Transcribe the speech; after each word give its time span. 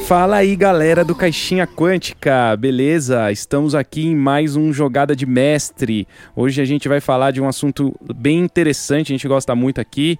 Fala 0.00 0.36
aí, 0.36 0.56
galera 0.56 1.04
do 1.04 1.14
Caixinha 1.14 1.66
Quântica, 1.66 2.56
beleza? 2.56 3.30
Estamos 3.30 3.74
aqui 3.74 4.08
em 4.08 4.16
mais 4.16 4.56
um 4.56 4.72
Jogada 4.72 5.14
de 5.14 5.24
Mestre. 5.24 6.06
Hoje 6.34 6.60
a 6.60 6.64
gente 6.64 6.88
vai 6.88 7.00
falar 7.00 7.30
de 7.30 7.40
um 7.40 7.46
assunto 7.46 7.94
bem 8.14 8.40
interessante, 8.40 9.12
a 9.12 9.14
gente 9.16 9.28
gosta 9.28 9.54
muito 9.54 9.80
aqui. 9.80 10.18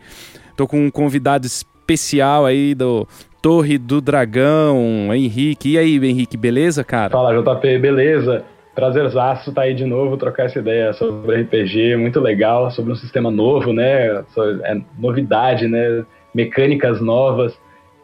Tô 0.56 0.66
com 0.66 0.86
um 0.86 0.90
convidado 0.90 1.46
especial 1.46 2.46
aí 2.46 2.74
do 2.74 3.06
Torre 3.42 3.76
do 3.76 4.00
Dragão, 4.00 5.12
Henrique. 5.12 5.72
E 5.72 5.78
aí, 5.78 5.96
Henrique, 5.96 6.36
beleza, 6.36 6.84
cara? 6.84 7.10
Fala, 7.10 7.34
JP, 7.34 7.78
beleza? 7.78 8.44
Prazerzaço 8.74 9.52
tá 9.52 9.62
aí 9.62 9.74
de 9.74 9.84
novo, 9.84 10.16
trocar 10.16 10.46
essa 10.46 10.58
ideia 10.58 10.92
sobre 10.94 11.42
RPG, 11.42 11.96
muito 11.96 12.20
legal, 12.20 12.70
sobre 12.70 12.92
um 12.92 12.96
sistema 12.96 13.30
novo, 13.30 13.72
né? 13.72 14.22
É 14.64 14.80
novidade, 14.98 15.68
né? 15.68 16.04
Mecânicas 16.34 16.98
novas 17.00 17.52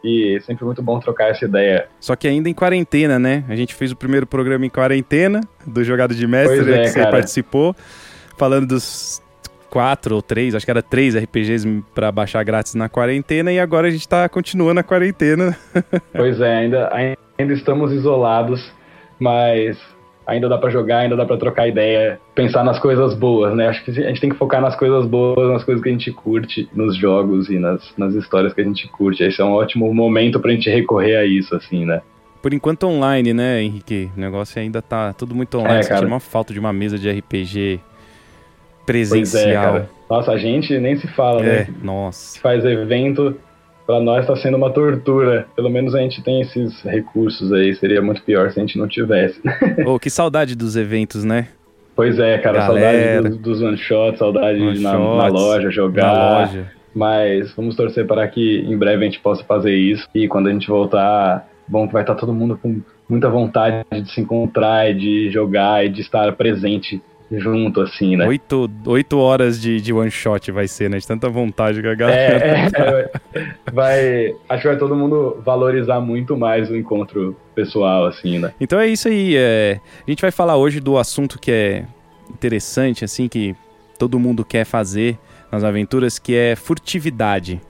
e 0.03 0.39
sempre 0.41 0.65
muito 0.65 0.81
bom 0.81 0.99
trocar 0.99 1.29
essa 1.29 1.45
ideia. 1.45 1.87
Só 1.99 2.15
que 2.15 2.27
ainda 2.27 2.49
em 2.49 2.53
quarentena, 2.53 3.19
né? 3.19 3.43
A 3.49 3.55
gente 3.55 3.75
fez 3.75 3.91
o 3.91 3.95
primeiro 3.95 4.25
programa 4.25 4.65
em 4.65 4.69
quarentena 4.69 5.41
do 5.65 5.83
Jogado 5.83 6.15
de 6.15 6.25
Mestre, 6.25 6.61
né, 6.63 6.83
que 6.83 6.89
você 6.89 7.07
participou, 7.07 7.75
falando 8.37 8.67
dos 8.67 9.21
quatro 9.69 10.15
ou 10.15 10.21
três, 10.21 10.55
acho 10.55 10.65
que 10.65 10.71
era 10.71 10.81
três 10.81 11.15
RPGs 11.15 11.83
para 11.93 12.11
baixar 12.11 12.43
grátis 12.43 12.73
na 12.73 12.89
quarentena 12.89 13.51
e 13.51 13.59
agora 13.59 13.87
a 13.87 13.91
gente 13.91 14.07
tá 14.07 14.27
continuando 14.27 14.79
a 14.79 14.83
quarentena. 14.83 15.55
pois 16.11 16.41
é, 16.41 16.55
ainda, 16.55 16.89
ainda 17.37 17.53
estamos 17.53 17.91
isolados, 17.91 18.73
mas 19.19 19.77
ainda 20.29 20.47
dá 20.47 20.57
para 20.57 20.69
jogar, 20.69 20.99
ainda 20.99 21.15
dá 21.15 21.25
para 21.25 21.37
trocar 21.37 21.67
ideia, 21.67 22.19
pensar 22.35 22.63
nas 22.63 22.79
coisas 22.79 23.13
boas, 23.13 23.55
né? 23.55 23.67
Acho 23.67 23.83
que 23.83 23.91
a 23.91 23.93
gente 23.93 24.21
tem 24.21 24.29
que 24.29 24.35
focar 24.35 24.61
nas 24.61 24.75
coisas 24.75 25.05
boas, 25.05 25.49
nas 25.51 25.63
coisas 25.63 25.83
que 25.83 25.89
a 25.89 25.91
gente 25.91 26.11
curte, 26.11 26.69
nos 26.73 26.95
jogos 26.95 27.49
e 27.49 27.57
nas, 27.57 27.93
nas 27.97 28.13
histórias 28.13 28.53
que 28.53 28.61
a 28.61 28.63
gente 28.63 28.87
curte. 28.87 29.23
Esse 29.23 29.41
é 29.41 29.45
um 29.45 29.51
ótimo 29.51 29.91
momento 29.93 30.39
pra 30.39 30.51
gente 30.51 30.69
recorrer 30.69 31.17
a 31.17 31.25
isso, 31.25 31.55
assim, 31.55 31.85
né? 31.85 32.01
Por 32.41 32.53
enquanto 32.53 32.83
online, 32.83 33.33
né, 33.33 33.61
Henrique? 33.61 34.09
O 34.15 34.19
negócio 34.19 34.61
ainda 34.61 34.81
tá 34.81 35.11
tudo 35.13 35.35
muito 35.35 35.57
online. 35.57 35.83
É, 35.83 35.87
cara. 35.87 36.05
uma 36.05 36.19
falta 36.19 36.53
de 36.53 36.59
uma 36.59 36.71
mesa 36.71 36.97
de 36.97 37.09
RPG 37.09 37.81
presencial. 38.85 39.77
É, 39.77 39.85
Nossa, 40.09 40.31
a 40.31 40.37
gente 40.37 40.77
nem 40.79 40.95
se 40.95 41.07
fala, 41.07 41.41
é, 41.41 41.43
né? 41.43 41.67
Nossa. 41.83 42.39
Faz 42.39 42.63
evento, 42.63 43.35
para 43.89 43.99
nós 43.99 44.21
está 44.21 44.35
sendo 44.35 44.55
uma 44.55 44.69
tortura. 44.69 45.47
Pelo 45.55 45.67
menos 45.67 45.95
a 45.95 45.99
gente 45.99 46.21
tem 46.21 46.41
esses 46.41 46.79
recursos 46.83 47.51
aí. 47.51 47.73
Seria 47.73 48.03
muito 48.03 48.21
pior 48.21 48.51
se 48.51 48.59
a 48.59 48.61
gente 48.61 48.77
não 48.77 48.87
tivesse. 48.87 49.41
oh, 49.83 49.97
que 49.97 50.11
saudade 50.11 50.55
dos 50.55 50.75
eventos, 50.75 51.23
né? 51.23 51.47
Pois 51.95 52.19
é, 52.19 52.37
cara, 52.37 52.59
Galera. 52.59 53.13
saudade 53.15 53.29
dos, 53.29 53.37
dos 53.39 53.61
one 53.63 53.77
shots, 53.77 54.19
saudade 54.19 54.61
one 54.61 54.75
de 54.75 54.83
na, 54.83 54.91
na, 54.91 55.27
loja 55.27 55.71
jogar. 55.71 56.03
Na 56.03 56.39
loja. 56.41 56.71
Mas 56.93 57.51
vamos 57.55 57.75
torcer 57.75 58.05
para 58.05 58.27
que 58.27 58.59
em 58.59 58.77
breve 58.77 59.01
a 59.01 59.05
gente 59.05 59.19
possa 59.21 59.43
fazer 59.43 59.73
isso. 59.73 60.07
E 60.13 60.27
quando 60.27 60.49
a 60.49 60.51
gente 60.51 60.67
voltar, 60.67 61.49
bom 61.67 61.87
que 61.87 61.93
vai 61.93 62.03
estar 62.03 62.13
todo 62.13 62.31
mundo 62.31 62.59
com 62.61 62.81
muita 63.09 63.27
vontade 63.27 63.83
de 63.91 64.11
se 64.11 64.21
encontrar, 64.21 64.91
e 64.91 64.93
de 64.93 65.31
jogar 65.31 65.83
e 65.83 65.89
de 65.89 66.01
estar 66.01 66.31
presente 66.33 67.01
junto, 67.31 67.81
assim, 67.81 68.15
né? 68.15 68.27
Oito, 68.27 68.69
oito 68.85 69.19
horas 69.19 69.61
de, 69.61 69.79
de 69.79 69.93
one 69.93 70.09
shot 70.09 70.51
vai 70.51 70.67
ser, 70.67 70.89
né? 70.89 70.97
De 70.97 71.05
tanta 71.05 71.29
vontade 71.29 71.81
que 71.81 71.87
a 71.87 71.95
galera. 71.95 72.45
É, 72.45 72.71
é, 73.35 73.71
vai. 73.71 74.35
Acho 74.47 74.61
que 74.63 74.67
vai 74.67 74.77
todo 74.77 74.95
mundo 74.95 75.41
valorizar 75.45 75.99
muito 75.99 76.35
mais 76.35 76.69
o 76.69 76.75
encontro 76.75 77.35
pessoal, 77.53 78.07
assim, 78.07 78.39
né? 78.39 78.53
Então 78.59 78.79
é 78.79 78.87
isso 78.87 79.07
aí. 79.07 79.35
É, 79.35 79.79
a 80.05 80.09
gente 80.09 80.21
vai 80.21 80.31
falar 80.31 80.57
hoje 80.57 80.79
do 80.79 80.97
assunto 80.97 81.37
que 81.39 81.51
é 81.51 81.85
interessante, 82.29 83.05
assim, 83.05 83.27
que 83.27 83.55
todo 83.97 84.19
mundo 84.19 84.43
quer 84.43 84.65
fazer 84.65 85.17
nas 85.51 85.63
aventuras, 85.63 86.17
que 86.17 86.35
é 86.35 86.55
furtividade. 86.55 87.61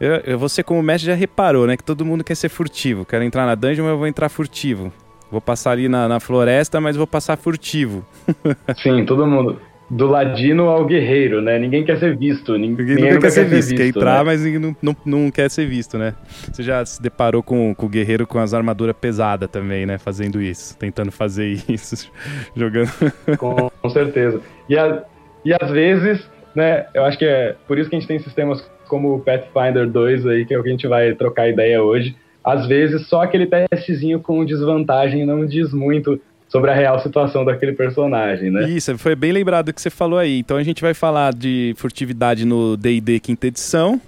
Eu, 0.00 0.14
eu, 0.16 0.38
você, 0.38 0.62
como 0.62 0.80
mestre, 0.80 1.08
já 1.10 1.14
reparou, 1.14 1.66
né? 1.66 1.76
Que 1.76 1.82
todo 1.82 2.04
mundo 2.04 2.22
quer 2.22 2.36
ser 2.36 2.48
furtivo. 2.48 3.04
Quero 3.04 3.24
entrar 3.24 3.46
na 3.46 3.56
dungeon, 3.56 3.84
mas 3.84 3.92
eu 3.92 3.98
vou 3.98 4.06
entrar 4.06 4.28
furtivo. 4.28 4.92
Vou 5.30 5.40
passar 5.40 5.72
ali 5.72 5.88
na, 5.88 6.08
na 6.08 6.20
floresta, 6.20 6.80
mas 6.80 6.96
vou 6.96 7.06
passar 7.06 7.36
furtivo. 7.36 8.04
Sim, 8.82 9.04
todo 9.04 9.26
mundo. 9.26 9.60
Do 9.90 10.06
ladino 10.06 10.68
ao 10.68 10.84
guerreiro, 10.84 11.40
né? 11.40 11.58
Ninguém 11.58 11.82
quer 11.82 11.98
ser 11.98 12.16
visto. 12.16 12.58
Ninguém, 12.58 12.86
ninguém 12.86 13.12
quer, 13.12 13.20
quer 13.20 13.30
ser 13.30 13.44
visto. 13.46 13.74
Quer 13.74 13.86
entrar, 13.86 14.18
né? 14.18 14.24
mas 14.24 14.44
não, 14.44 14.76
não, 14.82 14.96
não, 15.04 15.30
quer 15.30 15.50
ser 15.50 15.66
visto, 15.66 15.96
né? 15.96 16.14
Você 16.52 16.62
já 16.62 16.84
se 16.84 17.00
deparou 17.00 17.42
com, 17.42 17.74
com 17.74 17.86
o 17.86 17.88
guerreiro 17.88 18.26
com 18.26 18.38
as 18.38 18.52
armaduras 18.52 18.94
pesadas 18.98 19.48
também, 19.48 19.86
né? 19.86 19.96
Fazendo 19.96 20.42
isso. 20.42 20.76
Tentando 20.76 21.10
fazer 21.10 21.58
isso. 21.68 22.10
jogando. 22.54 22.90
Com, 23.38 23.70
com 23.80 23.90
certeza. 23.90 24.42
E, 24.68 24.76
a, 24.76 25.02
e 25.42 25.54
às 25.54 25.70
vezes, 25.70 26.28
né? 26.54 26.86
Eu 26.92 27.04
acho 27.04 27.18
que 27.18 27.24
é 27.24 27.56
por 27.66 27.78
isso 27.78 27.88
que 27.88 27.96
a 27.96 27.98
gente 27.98 28.08
tem 28.08 28.18
sistemas 28.18 28.62
como 28.88 29.14
o 29.14 29.20
Pathfinder 29.20 29.88
2 29.88 30.26
aí, 30.26 30.44
que 30.44 30.52
é 30.52 30.58
o 30.58 30.62
que 30.62 30.68
a 30.68 30.72
gente 30.72 30.86
vai 30.86 31.14
trocar 31.14 31.48
ideia 31.48 31.82
hoje 31.82 32.14
às 32.48 32.66
vezes 32.66 33.06
só 33.06 33.22
aquele 33.22 33.46
testezinho 33.46 34.20
com 34.20 34.44
desvantagem 34.44 35.26
não 35.26 35.44
diz 35.44 35.72
muito 35.72 36.20
sobre 36.48 36.70
a 36.70 36.74
real 36.74 36.98
situação 36.98 37.44
daquele 37.44 37.72
personagem, 37.72 38.50
né? 38.50 38.68
Isso, 38.68 38.96
foi 38.96 39.14
bem 39.14 39.32
lembrado 39.32 39.72
que 39.72 39.80
você 39.80 39.90
falou 39.90 40.18
aí. 40.18 40.38
Então 40.38 40.56
a 40.56 40.62
gente 40.62 40.80
vai 40.80 40.94
falar 40.94 41.34
de 41.34 41.74
furtividade 41.76 42.46
no 42.46 42.76
D&D 42.76 43.20
quinta 43.20 43.46
edição 43.46 44.00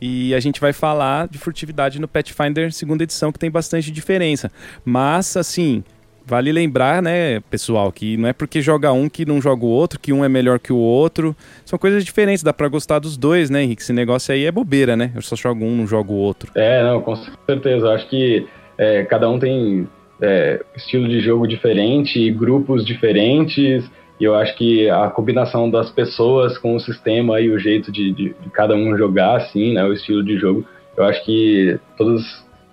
e 0.00 0.34
a 0.34 0.40
gente 0.40 0.60
vai 0.60 0.72
falar 0.72 1.28
de 1.28 1.38
furtividade 1.38 2.00
no 2.00 2.08
Pathfinder 2.08 2.72
segunda 2.72 3.02
edição, 3.02 3.32
que 3.32 3.38
tem 3.38 3.50
bastante 3.50 3.90
diferença. 3.90 4.50
Mas, 4.84 5.36
assim, 5.36 5.82
Vale 6.30 6.52
lembrar, 6.52 7.02
né, 7.02 7.40
pessoal, 7.50 7.90
que 7.90 8.16
não 8.16 8.28
é 8.28 8.32
porque 8.32 8.62
joga 8.62 8.92
um 8.92 9.08
que 9.08 9.26
não 9.26 9.42
joga 9.42 9.64
o 9.64 9.68
outro, 9.68 9.98
que 9.98 10.12
um 10.12 10.24
é 10.24 10.28
melhor 10.28 10.60
que 10.60 10.72
o 10.72 10.76
outro. 10.76 11.34
São 11.64 11.76
coisas 11.76 12.04
diferentes, 12.04 12.40
dá 12.40 12.52
pra 12.52 12.68
gostar 12.68 13.00
dos 13.00 13.16
dois, 13.16 13.50
né, 13.50 13.64
Henrique? 13.64 13.82
Esse 13.82 13.92
negócio 13.92 14.32
aí 14.32 14.44
é 14.44 14.52
bobeira, 14.52 14.96
né? 14.96 15.10
Eu 15.16 15.22
só 15.22 15.34
jogo 15.34 15.64
um, 15.64 15.74
não 15.74 15.88
jogo 15.88 16.12
o 16.12 16.18
outro. 16.18 16.52
É, 16.54 16.84
não, 16.84 17.00
com 17.00 17.16
certeza. 17.16 17.90
Acho 17.90 18.08
que 18.08 18.46
é, 18.78 19.02
cada 19.06 19.28
um 19.28 19.40
tem 19.40 19.88
é, 20.22 20.64
estilo 20.76 21.08
de 21.08 21.18
jogo 21.18 21.48
diferente, 21.48 22.30
grupos 22.30 22.86
diferentes, 22.86 23.90
e 24.20 24.22
eu 24.22 24.36
acho 24.36 24.56
que 24.56 24.88
a 24.88 25.08
combinação 25.08 25.68
das 25.68 25.90
pessoas 25.90 26.56
com 26.58 26.76
o 26.76 26.80
sistema 26.80 27.40
e 27.40 27.50
o 27.50 27.58
jeito 27.58 27.90
de, 27.90 28.12
de, 28.12 28.34
de 28.40 28.50
cada 28.52 28.76
um 28.76 28.96
jogar, 28.96 29.36
assim, 29.36 29.74
né, 29.74 29.84
o 29.84 29.92
estilo 29.92 30.22
de 30.22 30.38
jogo, 30.38 30.64
eu 30.96 31.02
acho 31.02 31.24
que 31.24 31.76
todas 31.98 32.22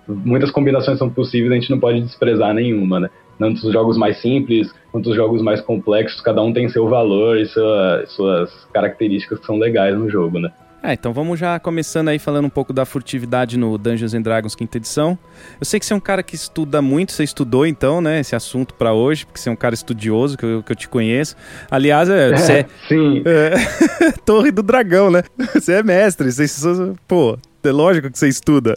muitas 0.06 0.52
combinações 0.52 0.96
são 0.96 1.10
possíveis, 1.10 1.50
a 1.50 1.54
gente 1.56 1.70
não 1.70 1.80
pode 1.80 2.00
desprezar 2.00 2.54
nenhuma, 2.54 3.00
né? 3.00 3.10
Tanto 3.38 3.66
os 3.66 3.72
jogos 3.72 3.96
mais 3.96 4.20
simples 4.20 4.72
quanto 4.90 5.10
os 5.10 5.16
jogos 5.16 5.42
mais 5.42 5.60
complexos, 5.60 6.20
cada 6.20 6.42
um 6.42 6.52
tem 6.52 6.68
seu 6.68 6.88
valor 6.88 7.38
e 7.38 7.46
sua, 7.46 8.04
suas 8.06 8.50
características 8.72 9.38
que 9.38 9.46
são 9.46 9.58
legais 9.58 9.96
no 9.96 10.08
jogo, 10.10 10.38
né? 10.38 10.50
É, 10.82 10.92
então 10.92 11.12
vamos 11.12 11.40
já 11.40 11.58
começando 11.58 12.08
aí 12.08 12.20
falando 12.20 12.44
um 12.44 12.50
pouco 12.50 12.72
da 12.72 12.84
furtividade 12.84 13.58
no 13.58 13.76
Dungeons 13.76 14.14
and 14.14 14.22
Dragons 14.22 14.54
quinta 14.54 14.76
edição. 14.76 15.18
Eu 15.60 15.66
sei 15.66 15.80
que 15.80 15.84
você 15.84 15.92
é 15.92 15.96
um 15.96 16.00
cara 16.00 16.22
que 16.22 16.36
estuda 16.36 16.80
muito, 16.80 17.12
você 17.12 17.24
estudou 17.24 17.66
então, 17.66 18.00
né, 18.00 18.20
esse 18.20 18.36
assunto 18.36 18.74
para 18.74 18.92
hoje, 18.92 19.26
porque 19.26 19.40
você 19.40 19.48
é 19.48 19.52
um 19.52 19.56
cara 19.56 19.74
estudioso, 19.74 20.38
que 20.38 20.44
eu, 20.44 20.62
que 20.62 20.70
eu 20.70 20.76
te 20.76 20.88
conheço. 20.88 21.34
Aliás, 21.68 22.08
é, 22.08 22.30
você 22.30 22.52
é... 22.52 22.66
Sim. 22.86 23.22
É, 23.28 24.12
Torre 24.24 24.50
do 24.52 24.62
Dragão, 24.62 25.10
né? 25.10 25.22
Você 25.52 25.72
é 25.72 25.82
mestre, 25.82 26.30
você, 26.30 26.46
pô, 27.06 27.36
é 27.64 27.70
lógico 27.70 28.10
que 28.10 28.18
você 28.18 28.28
estuda. 28.28 28.76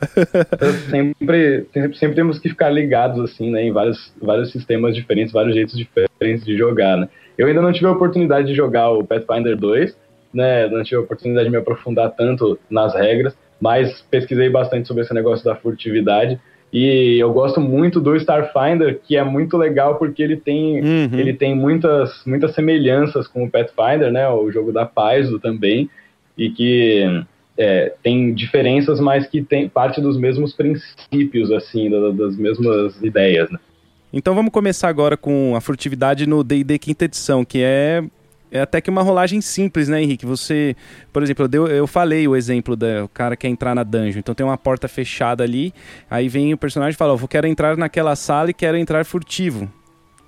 sempre, 0.90 1.66
sempre, 1.74 1.98
sempre, 1.98 2.16
temos 2.16 2.40
que 2.40 2.50
ficar 2.50 2.70
ligados, 2.70 3.20
assim, 3.20 3.52
né, 3.52 3.64
em 3.64 3.72
vários, 3.72 4.14
vários 4.22 4.52
sistemas 4.52 4.96
diferentes, 4.96 5.34
vários 5.34 5.56
jeitos 5.56 5.78
diferentes 5.78 6.46
de 6.46 6.58
jogar, 6.58 6.98
né. 6.98 7.10
Eu 7.38 7.48
ainda 7.48 7.62
não 7.62 7.72
tive 7.72 7.88
a 7.88 7.92
oportunidade 7.92 8.48
de 8.48 8.54
jogar 8.54 8.90
o 8.92 9.04
Pathfinder 9.04 9.56
2, 9.58 9.98
né, 10.34 10.68
não 10.68 10.84
tive 10.84 10.98
a 10.98 11.02
oportunidade 11.02 11.46
de 11.46 11.52
me 11.52 11.58
aprofundar 11.58 12.12
tanto 12.12 12.60
nas 12.70 12.94
regras, 12.94 13.36
mas 13.60 14.02
pesquisei 14.10 14.50
bastante 14.50 14.88
sobre 14.88 15.04
esse 15.04 15.14
negócio 15.14 15.46
da 15.46 15.56
furtividade. 15.56 16.40
E 16.74 17.20
eu 17.20 17.34
gosto 17.34 17.60
muito 17.60 18.00
do 18.00 18.16
Starfinder, 18.16 19.00
que 19.06 19.18
é 19.18 19.24
muito 19.24 19.58
legal 19.58 19.96
porque 19.96 20.24
ele 20.24 20.38
tem, 20.38 20.80
uhum. 20.80 21.20
ele 21.20 21.34
tem 21.34 21.54
muitas, 21.54 22.24
muitas 22.26 22.56
semelhanças 22.56 23.28
com 23.28 23.44
o 23.44 23.52
Pathfinder, 23.52 24.12
né, 24.12 24.28
o 24.30 24.50
jogo 24.52 24.72
da 24.72 24.86
Paizo 24.86 25.38
também, 25.38 25.90
e 26.38 26.50
que 26.50 27.24
é, 27.58 27.94
tem 28.02 28.34
diferenças, 28.34 29.00
mas 29.00 29.28
que 29.28 29.42
tem 29.42 29.68
parte 29.68 30.02
dos 30.02 30.18
mesmos 30.18 30.54
princípios, 30.54 31.52
assim, 31.52 31.90
das 32.16 32.36
mesmas 32.36 33.02
ideias, 33.02 33.50
né? 33.50 33.60
Então 34.14 34.36
vamos 34.36 34.52
começar 34.52 34.90
agora 34.90 35.16
com 35.16 35.56
a 35.56 35.62
furtividade 35.62 36.28
no 36.28 36.44
D&D 36.44 36.78
quinta 36.80 37.06
edição, 37.06 37.46
que 37.46 37.62
é, 37.64 38.04
é 38.52 38.60
até 38.60 38.82
que 38.82 38.90
uma 38.90 39.02
rolagem 39.02 39.40
simples, 39.40 39.88
né, 39.88 40.02
Henrique? 40.02 40.26
Você, 40.26 40.76
por 41.14 41.24
exemplo, 41.24 41.48
eu, 41.54 41.68
eu 41.68 41.88
falei 41.88 42.28
o 42.28 42.36
exemplo 42.36 42.76
do 42.76 43.08
cara 43.14 43.38
quer 43.38 43.48
entrar 43.48 43.74
na 43.74 43.84
dungeon, 43.84 44.20
então 44.20 44.36
tem 44.36 44.46
uma 44.46 44.58
porta 44.58 44.90
fechada 44.90 45.46
ali, 45.46 45.74
aí 46.10 46.28
vem 46.28 46.54
o 46.54 46.58
personagem 46.58 46.94
e 46.94 46.98
fala, 46.98 47.14
oh, 47.14 47.24
eu 47.24 47.28
quero 47.28 47.48
entrar 47.48 47.78
naquela 47.78 48.16
sala 48.18 48.50
e 48.50 48.54
quero 48.54 48.76
entrar 48.76 49.06
furtivo. 49.06 49.72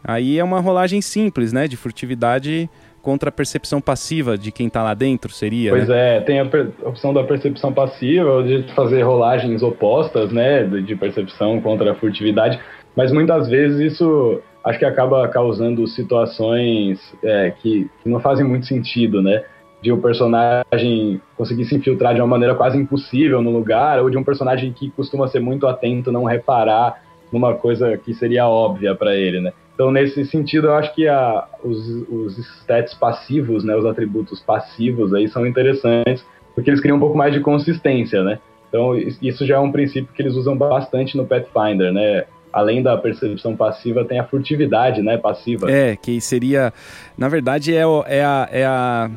Aí 0.02 0.40
é 0.40 0.44
uma 0.44 0.62
rolagem 0.62 1.02
simples, 1.02 1.52
né, 1.52 1.68
de 1.68 1.75
furtividade 1.75 2.70
contra 3.03 3.27
a 3.27 3.31
percepção 3.31 3.81
passiva 3.81 4.38
de 4.38 4.50
quem 4.51 4.67
está 4.67 4.81
lá 4.81 4.94
dentro, 4.94 5.31
seria? 5.31 5.71
Pois 5.71 5.89
né? 5.89 6.17
é, 6.17 6.21
tem 6.21 6.39
a 6.39 6.47
opção 6.88 7.13
da 7.13 7.21
percepção 7.23 7.71
passiva, 7.73 8.41
de 8.41 8.63
fazer 8.73 9.03
rolagens 9.03 9.61
opostas, 9.61 10.31
né, 10.31 10.63
de 10.63 10.95
percepção 10.95 11.61
contra 11.61 11.91
a 11.91 11.95
furtividade, 11.95 12.59
mas 12.95 13.11
muitas 13.11 13.50
vezes 13.50 13.94
isso 13.94 14.41
acho 14.63 14.79
que 14.79 14.85
acaba 14.85 15.27
causando 15.27 15.85
situações 15.85 16.97
é, 17.21 17.51
que, 17.61 17.89
que 18.01 18.09
não 18.09 18.21
fazem 18.21 18.45
muito 18.45 18.65
sentido, 18.65 19.21
né? 19.21 19.44
de 19.81 19.91
um 19.91 20.00
personagem 20.00 21.19
conseguir 21.35 21.65
se 21.65 21.75
infiltrar 21.75 22.15
de 22.15 22.21
uma 22.21 22.27
maneira 22.27 22.55
quase 22.55 22.77
impossível 22.77 23.41
no 23.41 23.51
lugar, 23.51 24.00
ou 24.00 24.09
de 24.09 24.17
um 24.17 24.23
personagem 24.23 24.71
que 24.71 24.89
costuma 24.91 25.27
ser 25.27 25.41
muito 25.41 25.67
atento, 25.67 26.09
não 26.09 26.23
reparar 26.23 27.03
numa 27.29 27.53
coisa 27.55 27.97
que 27.97 28.13
seria 28.13 28.47
óbvia 28.47 28.95
para 28.95 29.13
ele, 29.13 29.41
né? 29.41 29.51
Então, 29.74 29.92
nesse 29.92 30.24
sentido, 30.25 30.68
eu 30.68 30.75
acho 30.75 30.94
que 30.94 31.08
a, 31.08 31.48
os, 31.64 31.88
os 32.10 32.38
stats 32.60 32.94
passivos, 32.94 33.64
né, 33.64 33.75
os 33.75 33.86
atributos 33.86 34.40
passivos 34.40 35.14
aí 35.14 35.28
são 35.28 35.48
interessantes, 35.48 36.24
porque 36.54 36.70
eles 36.70 36.80
criam 36.80 36.98
um 36.98 37.00
pouco 37.00 37.18
mais 37.18 37.34
de 37.34 37.40
consistência, 37.40 38.24
né? 38.24 38.40
Então, 38.70 38.96
isso 38.96 39.46
já 39.46 39.56
é 39.56 39.60
um 39.60 39.72
princípio 39.72 40.14
que 40.14 40.22
eles 40.22 40.36
usam 40.36 40.56
bastante 40.58 41.18
no 41.18 41.25
Pathfinder, 41.25 41.92
né? 41.92 42.25
Além 42.52 42.84
da 42.84 42.96
percepção 42.98 43.56
passiva, 43.56 44.06
tem 44.06 44.20
a 44.20 44.24
furtividade, 44.24 45.02
né, 45.02 45.18
passiva. 45.18 45.72
É, 45.72 45.96
que 45.96 46.22
seria, 46.22 46.72
na 47.18 47.28
verdade, 47.28 47.75
é, 47.75 47.81
é, 47.81 48.24
a, 48.24 48.50
é 48.52 48.66
a, 48.66 49.10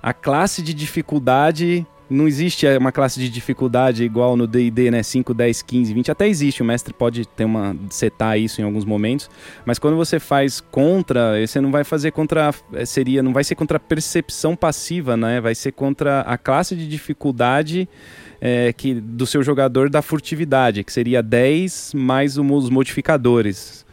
a 0.00 0.12
classe 0.12 0.62
de 0.62 0.72
dificuldade 0.72 1.84
não 2.08 2.28
existe 2.28 2.66
uma 2.78 2.92
classe 2.92 3.18
de 3.18 3.28
dificuldade 3.28 4.04
igual 4.04 4.36
no 4.36 4.46
D&D, 4.46 4.90
né? 4.90 5.02
5, 5.02 5.34
10, 5.34 5.62
15, 5.62 5.94
20. 5.94 6.10
Até 6.10 6.28
existe, 6.28 6.62
o 6.62 6.64
mestre 6.64 6.92
pode 6.92 7.26
ter 7.26 7.44
uma 7.44 7.76
setar 7.90 8.38
isso 8.38 8.60
em 8.60 8.64
alguns 8.64 8.84
momentos, 8.84 9.30
mas 9.64 9.78
quando 9.78 9.96
você 9.96 10.18
faz 10.20 10.60
contra, 10.60 11.34
você 11.46 11.60
não 11.60 11.70
vai 11.70 11.84
fazer 11.84 12.12
contra 12.12 12.54
eh, 12.72 12.84
seria, 12.84 13.22
não 13.22 13.32
vai 13.32 13.44
ser 13.44 13.54
contra 13.54 13.76
a 13.76 13.80
percepção 13.80 14.54
passiva, 14.54 15.16
né? 15.16 15.40
Vai 15.40 15.54
ser 15.54 15.72
contra 15.72 16.20
a 16.20 16.36
classe 16.36 16.76
de 16.76 16.86
dificuldade 16.86 17.88
é, 18.40 18.72
que 18.72 18.94
do 18.94 19.26
seu 19.26 19.42
jogador 19.42 19.88
da 19.88 20.02
furtividade, 20.02 20.84
que 20.84 20.92
seria 20.92 21.22
10 21.22 21.94
mais 21.94 22.36
os 22.36 22.70
modificadores 22.70 23.85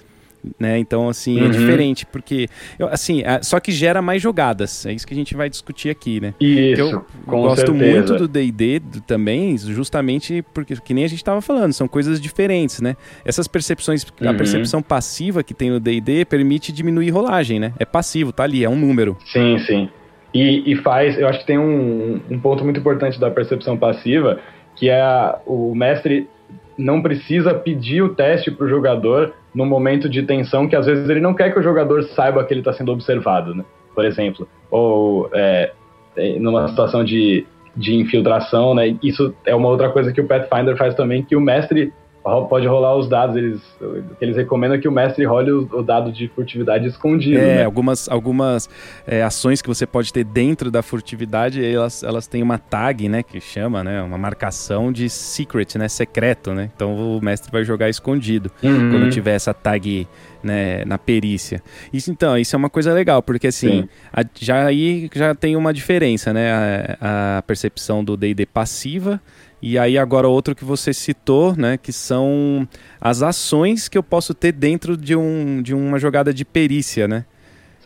né? 0.60 0.78
Então, 0.78 1.10
assim, 1.10 1.40
é 1.40 1.42
uhum. 1.42 1.48
é 1.48 1.52
diferente, 1.52 2.06
porque, 2.06 2.48
assim, 2.92 3.22
é, 3.24 3.42
só 3.42 3.60
que 3.60 3.72
gera 3.72 4.02
mais 4.02 4.22
jogadas, 4.22 4.86
é 4.86 4.94
isso 4.94 5.08
que 5.08 5.14
a 5.14 5.18
gente 5.18 5.36
vai 5.36 5.50
discutir 5.50 5.90
aqui, 5.90 6.20
né? 6.20 6.34
Isso, 6.40 6.82
eu 6.82 7.06
gosto 7.26 7.68
certeza. 7.68 7.74
muito 7.74 8.16
do 8.18 8.28
D&D 8.28 8.82
também, 9.08 9.58
justamente 9.58 10.44
porque, 10.54 10.76
que 10.76 10.94
nem 10.94 11.04
a 11.04 11.08
gente 11.08 11.20
estava 11.20 11.42
falando, 11.42 11.74
são 11.74 11.88
coisas 11.88 12.20
diferentes, 12.20 12.82
né? 12.82 12.96
Essas 13.26 13.48
percepções, 13.48 14.04
uhum. 14.04 14.30
a 14.30 14.34
percepção 14.34 14.82
passiva 14.82 15.44
que 15.44 15.54
tem 15.54 15.70
no 15.70 15.80
D&D 15.80 16.26
permite 16.26 16.72
diminuir 16.72 17.10
rolagem, 17.10 17.60
né? 17.60 17.74
É 17.80 17.86
passivo, 17.86 18.32
tá 18.32 18.44
ali, 18.44 18.64
é 18.64 18.70
um 18.70 18.76
número. 18.76 19.18
Sim, 19.26 19.58
sim. 19.60 19.90
E, 20.34 20.72
e 20.72 20.76
faz, 20.78 21.18
eu 21.18 21.28
acho 21.28 21.40
que 21.40 21.46
tem 21.46 21.60
um, 21.60 22.20
um 22.30 22.40
ponto 22.40 22.64
muito 22.64 22.80
importante 22.80 23.20
da 23.20 23.30
percepção 23.30 23.78
passiva, 23.78 24.40
que 24.76 24.90
é 24.90 25.00
a, 25.00 25.40
o 25.46 25.76
mestre 25.76 26.28
não 26.78 27.02
precisa 27.02 27.54
pedir 27.54 28.02
o 28.02 28.10
teste 28.10 28.50
para 28.50 28.66
o 28.66 28.70
jogador 28.70 29.34
no 29.54 29.66
momento 29.66 30.10
de 30.10 30.24
tensão 30.24 30.68
que 30.68 30.76
às 30.76 30.86
vezes 30.86 31.08
ele 31.10 31.20
não 31.20 31.34
quer 31.34 31.52
que 31.52 31.60
o 31.60 31.64
jogador 31.64 32.04
saiba 32.04 32.44
que 32.44 32.54
ele 32.54 32.62
está 32.62 32.74
sendo 32.74 32.92
observado, 32.92 33.54
né? 33.54 33.64
Por 33.94 34.06
exemplo, 34.06 34.48
ou 34.72 35.30
é, 35.34 35.72
é, 36.16 36.40
numa 36.40 36.68
situação 36.68 37.04
de, 37.04 37.46
de 37.76 37.96
infiltração, 37.96 38.74
né? 38.74 38.98
Isso 39.04 39.34
é 39.46 39.54
uma 39.54 39.70
outra 39.70 39.90
coisa 39.90 40.12
que 40.12 40.22
o 40.22 40.28
Pathfinder 40.28 40.76
faz 40.76 40.96
também, 40.96 41.24
que 41.24 41.36
o 41.36 41.42
mestre 41.42 41.94
pode 42.24 42.66
rolar 42.66 42.96
os 42.96 43.10
dados. 43.10 43.36
Eles, 43.36 43.62
eles 44.22 44.38
recomendam 44.38 44.80
que 44.80 44.88
o 44.88 44.92
mestre 44.92 45.26
role 45.26 45.52
o, 45.52 45.70
o 45.72 45.84
dado 45.84 46.12
de 46.12 46.28
furtividade 46.30 46.88
escondido. 46.88 47.38
É, 47.38 47.58
né? 47.58 47.66
algumas, 47.66 48.08
algumas 48.10 48.70
é, 49.06 49.22
ações 49.22 49.62
que 49.62 49.68
você 49.68 49.86
pode 49.86 50.14
ter 50.14 50.24
dentro 50.24 50.72
da 50.72 50.82
furtividade, 50.82 51.64
elas, 51.64 52.02
elas 52.02 52.26
têm 52.26 52.42
uma 52.42 52.58
tag, 52.58 53.10
né? 53.10 53.24
Que 53.24 53.42
chama, 53.42 53.84
né? 53.84 54.02
Uma 54.02 54.18
marcação 54.18 54.92
de 54.92 55.10
secret, 55.10 55.78
né? 55.78 55.90
Secreto, 55.90 56.54
né? 56.54 56.70
Então 56.74 57.18
o 57.18 57.22
mestre 57.22 57.52
vai 57.52 57.64
jogar 57.64 57.90
escondido 57.90 58.50
uhum. 58.64 58.92
quando 58.92 59.10
tiver 59.10 59.36
essa 59.36 59.54
tag 59.54 60.08
né, 60.42 60.84
na 60.86 60.98
perícia. 60.98 61.62
Isso 61.92 62.12
então, 62.12 62.38
isso 62.38 62.56
é 62.56 62.58
uma 62.58 62.70
coisa 62.70 62.94
legal, 62.94 63.22
porque 63.22 63.48
assim, 63.48 63.88
a, 64.12 64.24
já 64.40 64.66
aí 64.66 65.10
já 65.14 65.34
tem 65.36 65.56
uma 65.56 65.74
diferença, 65.74 66.34
né? 66.34 66.98
A, 67.00 67.38
a 67.38 67.42
percepção 67.42 68.04
do 68.04 68.16
D&D 68.16 68.46
passiva 68.46 69.22
e 69.66 69.80
aí 69.80 69.98
agora 69.98 70.28
outro 70.28 70.54
que 70.54 70.66
você 70.66 70.92
citou, 70.92 71.56
né, 71.56 71.78
que 71.82 71.94
são 71.94 72.68
as 73.00 73.24
ações 73.24 73.88
que 73.88 73.98
eu 73.98 74.04
posso 74.04 74.34
ter 74.34 74.52
dentro 74.52 74.98
de, 74.98 75.16
um, 75.16 75.62
de 75.62 75.74
uma 75.74 75.98
jogada 75.98 76.34
de 76.34 76.44
perícia, 76.44 77.08
né? 77.08 77.24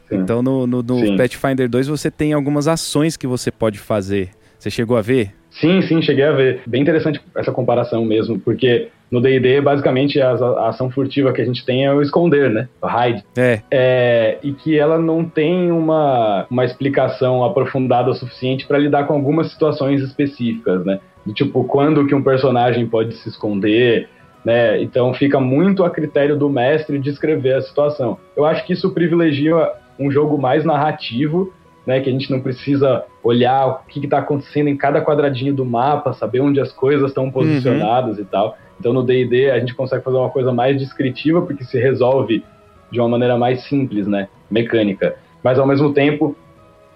Sim. 0.09 0.15
Então 0.15 0.41
no, 0.41 0.65
no, 0.65 0.81
no 0.81 1.15
Pathfinder 1.15 1.69
2 1.69 1.87
você 1.87 2.09
tem 2.09 2.33
algumas 2.33 2.67
ações 2.67 3.15
que 3.15 3.27
você 3.27 3.51
pode 3.51 3.77
fazer. 3.77 4.31
Você 4.57 4.71
chegou 4.71 4.97
a 4.97 5.03
ver? 5.03 5.35
Sim, 5.51 5.83
sim, 5.83 6.01
cheguei 6.01 6.23
a 6.23 6.31
ver. 6.31 6.61
Bem 6.65 6.81
interessante 6.81 7.21
essa 7.35 7.51
comparação 7.51 8.03
mesmo, 8.03 8.39
porque 8.39 8.89
no 9.11 9.21
D&D, 9.21 9.61
basicamente, 9.61 10.19
a, 10.19 10.31
a, 10.31 10.69
ação 10.69 10.89
furtiva 10.89 11.31
que 11.31 11.41
a 11.41 11.45
gente 11.45 11.63
tem 11.63 11.85
é 11.85 11.93
o 11.93 12.01
esconder, 12.01 12.49
né? 12.49 12.67
O 12.81 12.87
hide. 12.87 13.23
É. 13.37 13.61
é 13.71 14.37
e 14.43 14.51
que 14.51 14.77
ela 14.77 14.97
não 14.97 15.23
tem 15.23 15.71
uma, 15.71 16.47
uma 16.49 16.65
explicação 16.65 17.43
aprofundada 17.43 18.09
o 18.09 18.15
suficiente 18.15 18.65
para 18.67 18.77
lidar 18.77 19.05
com 19.05 19.13
algumas 19.13 19.51
situações 19.51 20.01
específicas, 20.01 20.83
né? 20.83 20.99
Tipo, 21.33 21.63
quando 21.63 22.05
que 22.05 22.15
um 22.15 22.23
personagem 22.23 22.87
pode 22.87 23.15
se 23.15 23.29
esconder, 23.29 24.09
né? 24.43 24.81
Então 24.81 25.13
fica 25.13 25.39
muito 25.39 25.83
a 25.83 25.89
critério 25.89 26.37
do 26.37 26.49
mestre 26.49 26.97
descrever 26.99 27.53
a 27.53 27.61
situação. 27.61 28.17
Eu 28.35 28.45
acho 28.45 28.65
que 28.65 28.73
isso 28.73 28.91
privilegia 28.91 29.71
um 29.99 30.09
jogo 30.09 30.37
mais 30.37 30.63
narrativo, 30.63 31.53
né? 31.85 31.99
Que 31.99 32.09
a 32.09 32.13
gente 32.13 32.31
não 32.31 32.39
precisa 32.39 33.03
olhar 33.23 33.67
o 33.67 33.75
que 33.87 34.03
está 34.03 34.19
acontecendo 34.19 34.67
em 34.69 34.77
cada 34.77 35.01
quadradinho 35.01 35.53
do 35.53 35.65
mapa, 35.65 36.13
saber 36.13 36.39
onde 36.39 36.59
as 36.59 36.71
coisas 36.71 37.09
estão 37.09 37.29
posicionadas 37.29 38.17
uhum. 38.17 38.23
e 38.23 38.25
tal. 38.25 38.57
Então 38.79 38.93
no 38.93 39.03
D&D 39.03 39.51
a 39.51 39.59
gente 39.59 39.75
consegue 39.75 40.03
fazer 40.03 40.17
uma 40.17 40.29
coisa 40.29 40.53
mais 40.53 40.77
descritiva 40.77 41.41
porque 41.41 41.63
se 41.63 41.79
resolve 41.79 42.43
de 42.91 42.99
uma 42.99 43.09
maneira 43.09 43.37
mais 43.37 43.63
simples, 43.63 44.07
né? 44.07 44.29
Mecânica. 44.49 45.15
Mas 45.43 45.59
ao 45.59 45.67
mesmo 45.67 45.93
tempo 45.93 46.35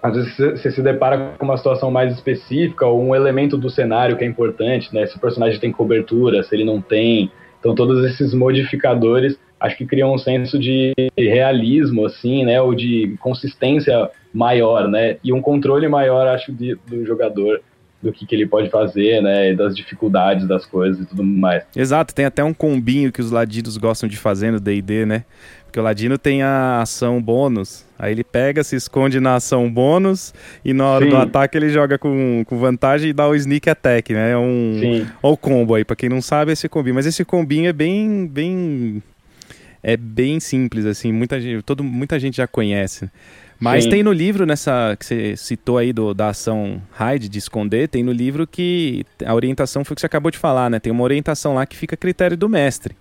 às 0.02 0.16
vezes 0.16 0.36
você 0.36 0.70
se 0.70 0.82
depara 0.82 1.34
com 1.38 1.44
uma 1.44 1.56
situação 1.56 1.90
mais 1.90 2.12
específica 2.12 2.84
ou 2.84 3.00
um 3.00 3.14
elemento 3.14 3.56
do 3.56 3.70
cenário 3.70 4.16
que 4.16 4.24
é 4.24 4.26
importante, 4.26 4.92
né? 4.92 5.06
Se 5.06 5.16
o 5.16 5.20
personagem 5.20 5.60
tem 5.60 5.70
cobertura, 5.70 6.42
se 6.42 6.54
ele 6.54 6.64
não 6.64 6.80
tem. 6.80 7.30
Então 7.60 7.74
todos 7.74 8.04
esses 8.04 8.34
modificadores 8.34 9.38
acho 9.60 9.76
que 9.76 9.86
criam 9.86 10.12
um 10.12 10.18
senso 10.18 10.58
de 10.58 10.92
realismo, 11.16 12.04
assim, 12.04 12.44
né? 12.44 12.60
Ou 12.60 12.74
de 12.74 13.16
consistência 13.20 14.10
maior, 14.34 14.88
né? 14.88 15.18
E 15.22 15.32
um 15.32 15.40
controle 15.40 15.86
maior, 15.86 16.26
acho, 16.26 16.52
de, 16.52 16.76
do 16.86 17.06
jogador 17.06 17.60
do 18.02 18.12
que, 18.12 18.26
que 18.26 18.34
ele 18.34 18.46
pode 18.46 18.68
fazer, 18.68 19.22
né? 19.22 19.54
Das 19.54 19.76
dificuldades 19.76 20.48
das 20.48 20.66
coisas 20.66 21.04
e 21.04 21.06
tudo 21.06 21.22
mais. 21.22 21.62
Exato, 21.76 22.12
tem 22.12 22.24
até 22.24 22.42
um 22.42 22.52
combinho 22.52 23.12
que 23.12 23.20
os 23.20 23.30
ladinos 23.30 23.76
gostam 23.76 24.08
de 24.08 24.16
fazer 24.16 24.50
no 24.50 24.58
D&D, 24.58 25.06
né? 25.06 25.24
Porque 25.72 25.80
o 25.80 25.82
ladino 25.82 26.18
tem 26.18 26.42
a 26.42 26.82
ação 26.82 27.18
bônus. 27.22 27.86
Aí 27.98 28.12
ele 28.12 28.22
pega, 28.22 28.62
se 28.62 28.76
esconde 28.76 29.18
na 29.18 29.36
ação 29.36 29.72
bônus 29.72 30.34
e 30.62 30.74
na 30.74 30.86
hora 30.86 31.06
Sim. 31.06 31.10
do 31.10 31.16
ataque 31.16 31.56
ele 31.56 31.70
joga 31.70 31.96
com, 31.96 32.44
com 32.46 32.58
vantagem 32.58 33.08
e 33.08 33.12
dá 33.14 33.26
o 33.26 33.34
sneak 33.34 33.70
attack, 33.70 34.12
né? 34.12 34.32
É 34.32 34.36
um. 34.36 34.76
Sim. 34.78 35.06
O 35.22 35.34
combo 35.34 35.74
aí, 35.74 35.82
pra 35.82 35.96
quem 35.96 36.10
não 36.10 36.20
sabe, 36.20 36.52
esse 36.52 36.68
combinho. 36.68 36.94
Mas 36.94 37.06
esse 37.06 37.24
combinho 37.24 37.70
é 37.70 37.72
bem. 37.72 38.26
bem 38.26 39.02
é 39.82 39.96
bem 39.96 40.40
simples, 40.40 40.84
assim. 40.84 41.10
Muita 41.10 41.40
gente, 41.40 41.62
todo, 41.62 41.82
muita 41.82 42.20
gente 42.20 42.36
já 42.36 42.46
conhece. 42.46 43.10
Mas 43.58 43.84
Sim. 43.84 43.90
tem 43.90 44.02
no 44.02 44.12
livro, 44.12 44.44
nessa 44.44 44.94
que 44.98 45.06
você 45.06 45.36
citou 45.38 45.78
aí 45.78 45.90
do, 45.90 46.12
da 46.12 46.28
ação 46.28 46.82
hide, 47.00 47.30
de 47.30 47.38
esconder, 47.38 47.88
tem 47.88 48.04
no 48.04 48.12
livro 48.12 48.46
que 48.46 49.06
a 49.24 49.34
orientação 49.34 49.86
foi 49.86 49.94
o 49.94 49.96
que 49.96 50.00
você 50.02 50.06
acabou 50.06 50.30
de 50.30 50.36
falar, 50.36 50.68
né? 50.68 50.78
Tem 50.78 50.92
uma 50.92 51.02
orientação 51.02 51.54
lá 51.54 51.64
que 51.64 51.76
fica 51.76 51.94
a 51.94 51.96
critério 51.96 52.36
do 52.36 52.46
mestre. 52.46 52.94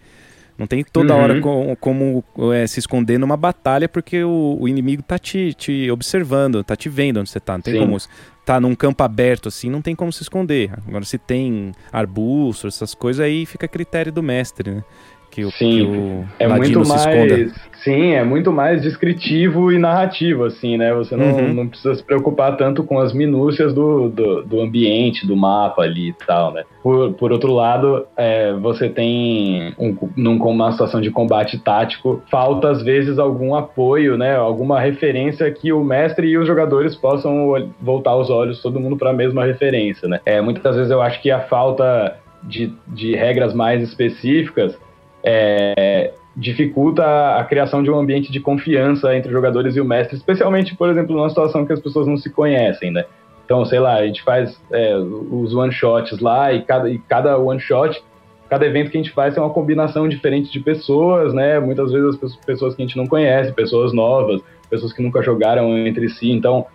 Não 0.61 0.67
tem 0.67 0.83
toda 0.83 1.15
uhum. 1.15 1.19
hora 1.19 1.41
com, 1.41 1.75
como 1.79 2.23
é, 2.53 2.67
se 2.67 2.79
esconder 2.79 3.17
numa 3.17 3.35
batalha 3.35 3.89
porque 3.89 4.23
o, 4.23 4.57
o, 4.59 4.67
inimigo 4.67 5.01
tá 5.01 5.17
te, 5.17 5.55
te 5.55 5.89
observando, 5.89 6.63
tá 6.63 6.75
te 6.75 6.87
vendo 6.87 7.19
onde 7.19 7.31
você 7.31 7.39
tá. 7.39 7.53
Não 7.53 7.61
tem 7.63 7.73
Sim. 7.73 7.79
como 7.79 7.97
tá 8.45 8.59
num 8.59 8.75
campo 8.75 9.03
aberto 9.03 9.47
assim, 9.47 9.71
não 9.71 9.81
tem 9.81 9.95
como 9.95 10.13
se 10.13 10.21
esconder. 10.21 10.71
Agora 10.87 11.03
se 11.03 11.17
tem 11.17 11.71
arbusto, 11.91 12.67
essas 12.67 12.93
coisas 12.93 13.25
aí 13.25 13.43
fica 13.47 13.65
a 13.65 13.69
critério 13.69 14.11
do 14.11 14.21
mestre, 14.21 14.69
né? 14.69 14.83
Que 15.31 15.45
o, 15.45 15.51
sim, 15.51 15.77
que 15.77 15.81
o 15.83 16.25
é 16.37 16.47
muito 16.47 16.85
mais, 16.85 17.05
esconda. 17.05 17.51
Sim, 17.83 18.13
é 18.13 18.23
muito 18.23 18.51
mais 18.51 18.81
descritivo 18.81 19.71
e 19.71 19.79
narrativo, 19.79 20.43
assim, 20.43 20.77
né? 20.77 20.93
Você 20.93 21.15
não, 21.15 21.25
uhum. 21.25 21.53
não 21.53 21.67
precisa 21.67 21.95
se 21.95 22.03
preocupar 22.03 22.55
tanto 22.57 22.83
com 22.83 22.99
as 22.99 23.11
minúcias 23.11 23.73
do, 23.73 24.09
do, 24.09 24.43
do, 24.43 24.61
ambiente, 24.61 25.25
do 25.25 25.35
mapa 25.35 25.81
ali 25.81 26.09
e 26.09 26.13
tal, 26.13 26.53
né? 26.53 26.63
Por, 26.83 27.13
por 27.13 27.31
outro 27.31 27.53
lado, 27.53 28.05
é, 28.15 28.53
você 28.53 28.87
tem, 28.87 29.73
um, 29.79 29.97
numa 30.15 30.71
situação 30.73 31.01
de 31.01 31.09
combate 31.09 31.57
tático, 31.57 32.21
falta 32.29 32.69
às 32.69 32.83
vezes 32.83 33.17
algum 33.17 33.55
apoio, 33.55 34.17
né? 34.17 34.35
Alguma 34.35 34.79
referência 34.79 35.49
que 35.49 35.73
o 35.73 35.83
mestre 35.83 36.27
e 36.27 36.37
os 36.37 36.45
jogadores 36.45 36.95
possam 36.95 37.71
voltar 37.81 38.15
os 38.15 38.29
olhos, 38.29 38.61
todo 38.61 38.79
mundo 38.79 38.97
para 38.97 39.09
a 39.09 39.13
mesma 39.13 39.45
referência, 39.45 40.07
né? 40.07 40.19
É, 40.25 40.39
muitas 40.41 40.75
vezes 40.75 40.91
eu 40.91 41.01
acho 41.01 41.21
que 41.21 41.31
a 41.31 41.39
falta 41.39 42.19
de, 42.43 42.73
de 42.87 43.15
regras 43.15 43.53
mais 43.53 43.81
específicas 43.81 44.77
é, 45.23 46.13
dificulta 46.35 47.35
a 47.35 47.43
criação 47.43 47.83
de 47.83 47.91
um 47.91 47.99
ambiente 47.99 48.31
de 48.31 48.39
confiança 48.39 49.15
entre 49.15 49.29
os 49.29 49.33
jogadores 49.33 49.75
e 49.75 49.81
o 49.81 49.85
mestre, 49.85 50.15
especialmente, 50.15 50.75
por 50.75 50.89
exemplo, 50.89 51.15
numa 51.15 51.29
situação 51.29 51.65
que 51.65 51.73
as 51.73 51.79
pessoas 51.79 52.07
não 52.07 52.17
se 52.17 52.29
conhecem, 52.29 52.91
né? 52.91 53.05
Então, 53.45 53.65
sei 53.65 53.79
lá, 53.79 53.95
a 53.95 54.05
gente 54.05 54.21
faz 54.23 54.59
é, 54.71 54.95
os 54.95 55.53
one-shots 55.53 56.19
lá 56.19 56.53
e 56.53 56.61
cada, 56.61 56.89
e 56.89 56.97
cada 56.99 57.37
one-shot, 57.37 58.01
cada 58.49 58.65
evento 58.65 58.91
que 58.91 58.97
a 58.97 59.01
gente 59.01 59.13
faz 59.13 59.35
é 59.35 59.41
uma 59.41 59.49
combinação 59.49 60.07
diferente 60.07 60.49
de 60.51 60.59
pessoas, 60.61 61.33
né? 61.33 61.59
Muitas 61.59 61.91
vezes 61.91 62.23
as 62.23 62.35
pessoas 62.37 62.75
que 62.75 62.81
a 62.81 62.85
gente 62.85 62.97
não 62.97 63.07
conhece, 63.07 63.51
pessoas 63.51 63.91
novas, 63.91 64.41
pessoas 64.69 64.93
que 64.93 65.01
nunca 65.01 65.21
jogaram 65.21 65.77
entre 65.77 66.07
si. 66.07 66.31
Então, 66.31 66.65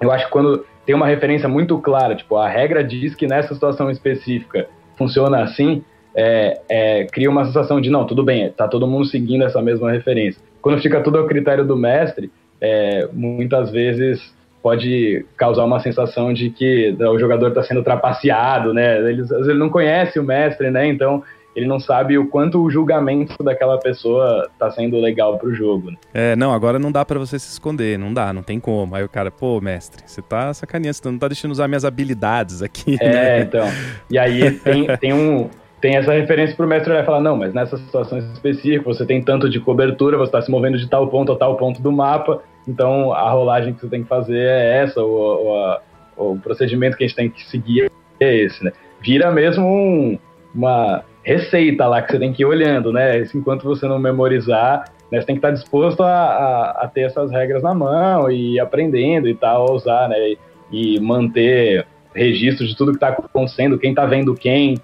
eu 0.00 0.12
acho 0.12 0.26
que 0.26 0.30
quando 0.30 0.64
tem 0.84 0.94
uma 0.94 1.06
referência 1.06 1.48
muito 1.48 1.76
clara, 1.78 2.14
tipo, 2.14 2.36
a 2.36 2.48
regra 2.48 2.84
diz 2.84 3.14
que 3.14 3.26
nessa 3.26 3.52
situação 3.52 3.90
específica 3.90 4.68
funciona 4.96 5.42
assim, 5.42 5.82
é, 6.16 6.60
é, 6.68 7.04
cria 7.04 7.30
uma 7.30 7.44
sensação 7.44 7.80
de, 7.80 7.90
não, 7.90 8.06
tudo 8.06 8.24
bem, 8.24 8.50
tá 8.50 8.66
todo 8.66 8.86
mundo 8.86 9.04
seguindo 9.04 9.44
essa 9.44 9.60
mesma 9.60 9.92
referência. 9.92 10.40
Quando 10.62 10.80
fica 10.80 11.02
tudo 11.02 11.18
ao 11.18 11.26
critério 11.26 11.64
do 11.64 11.76
mestre, 11.76 12.30
é, 12.60 13.08
muitas 13.12 13.70
vezes 13.70 14.34
pode 14.62 15.24
causar 15.36 15.64
uma 15.64 15.78
sensação 15.78 16.32
de 16.32 16.50
que 16.50 16.96
né, 16.98 17.08
o 17.08 17.18
jogador 17.18 17.48
está 17.48 17.62
sendo 17.62 17.84
trapaceado, 17.84 18.74
né? 18.74 18.98
Ele, 18.98 19.22
às 19.22 19.28
vezes 19.28 19.48
ele 19.48 19.58
não 19.58 19.68
conhece 19.68 20.18
o 20.18 20.24
mestre, 20.24 20.70
né? 20.70 20.88
Então 20.88 21.22
ele 21.54 21.66
não 21.66 21.78
sabe 21.78 22.18
o 22.18 22.26
quanto 22.26 22.60
o 22.60 22.70
julgamento 22.70 23.42
daquela 23.42 23.78
pessoa 23.78 24.50
tá 24.58 24.70
sendo 24.70 25.00
legal 25.00 25.38
pro 25.38 25.54
jogo. 25.54 25.90
Né? 25.90 25.96
É, 26.12 26.36
não, 26.36 26.52
agora 26.52 26.78
não 26.78 26.92
dá 26.92 27.02
para 27.04 27.18
você 27.18 27.38
se 27.38 27.48
esconder, 27.48 27.98
não 27.98 28.12
dá, 28.12 28.32
não 28.32 28.42
tem 28.42 28.60
como. 28.60 28.94
Aí 28.94 29.02
o 29.02 29.08
cara, 29.08 29.30
pô, 29.30 29.58
mestre, 29.60 30.02
você 30.04 30.20
tá 30.20 30.52
sacaneando, 30.52 30.96
você 30.96 31.10
não 31.10 31.18
tá 31.18 31.28
deixando 31.28 31.52
usar 31.52 31.68
minhas 31.68 31.84
habilidades 31.84 32.60
aqui. 32.60 32.98
É, 33.00 33.08
né? 33.08 33.40
então. 33.40 33.66
E 34.10 34.18
aí 34.18 34.50
tem, 34.50 34.86
tem 34.98 35.12
um. 35.14 35.48
Tem 35.80 35.96
essa 35.96 36.12
referência 36.12 36.56
pro 36.56 36.66
mestre 36.66 36.90
olhar 36.90 37.02
e 37.02 37.06
falar, 37.06 37.20
não, 37.20 37.36
mas 37.36 37.52
nessas 37.52 37.80
situações 37.80 38.24
específicas, 38.32 38.96
você 38.96 39.04
tem 39.04 39.22
tanto 39.22 39.48
de 39.48 39.60
cobertura, 39.60 40.16
você 40.16 40.28
está 40.28 40.42
se 40.42 40.50
movendo 40.50 40.78
de 40.78 40.88
tal 40.88 41.06
ponto 41.08 41.32
a 41.32 41.36
tal 41.36 41.56
ponto 41.56 41.82
do 41.82 41.92
mapa, 41.92 42.42
então 42.66 43.12
a 43.12 43.30
rolagem 43.30 43.74
que 43.74 43.80
você 43.80 43.88
tem 43.88 44.02
que 44.02 44.08
fazer 44.08 44.38
é 44.38 44.82
essa, 44.82 45.02
ou, 45.02 45.46
ou 45.46 45.64
a, 45.64 45.80
o 46.16 46.38
procedimento 46.38 46.96
que 46.96 47.04
a 47.04 47.06
gente 47.06 47.16
tem 47.16 47.30
que 47.30 47.44
seguir 47.44 47.90
é 48.18 48.36
esse, 48.36 48.64
né? 48.64 48.72
Vira 49.00 49.30
mesmo 49.30 49.66
um, 49.66 50.18
uma 50.54 51.04
receita 51.22 51.86
lá 51.86 52.00
que 52.00 52.12
você 52.12 52.18
tem 52.18 52.32
que 52.32 52.42
ir 52.42 52.46
olhando, 52.46 52.92
né? 52.92 53.18
Isso, 53.18 53.36
enquanto 53.36 53.64
você 53.64 53.86
não 53.86 53.98
memorizar, 53.98 54.84
né, 55.10 55.20
você 55.20 55.26
tem 55.26 55.36
que 55.36 55.46
estar 55.46 55.50
disposto 55.50 56.02
a, 56.02 56.08
a, 56.08 56.70
a, 56.84 56.88
ter 56.88 57.02
essas 57.02 57.30
regras 57.30 57.62
na 57.62 57.74
mão 57.74 58.30
e 58.30 58.58
aprendendo 58.58 59.28
e 59.28 59.34
tal, 59.34 59.68
a 59.68 59.72
usar, 59.72 60.08
né? 60.08 60.16
E, 60.18 60.38
e 60.72 61.00
manter 61.00 61.86
registro 62.14 62.66
de 62.66 62.74
tudo 62.74 62.92
que 62.92 62.96
está 62.96 63.08
acontecendo, 63.08 63.78
quem 63.78 63.90
está 63.90 64.06
vendo 64.06 64.34
quem, 64.34 64.76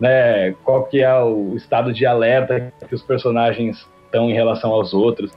né? 0.00 0.52
Qual 0.64 0.84
que 0.84 1.02
é 1.02 1.22
o 1.22 1.54
estado 1.54 1.92
de 1.92 2.06
alerta 2.06 2.72
que 2.88 2.94
os 2.94 3.02
personagens 3.02 3.86
estão 4.10 4.28
em 4.28 4.34
relação 4.34 4.72
aos 4.72 4.92
outros. 4.92 5.32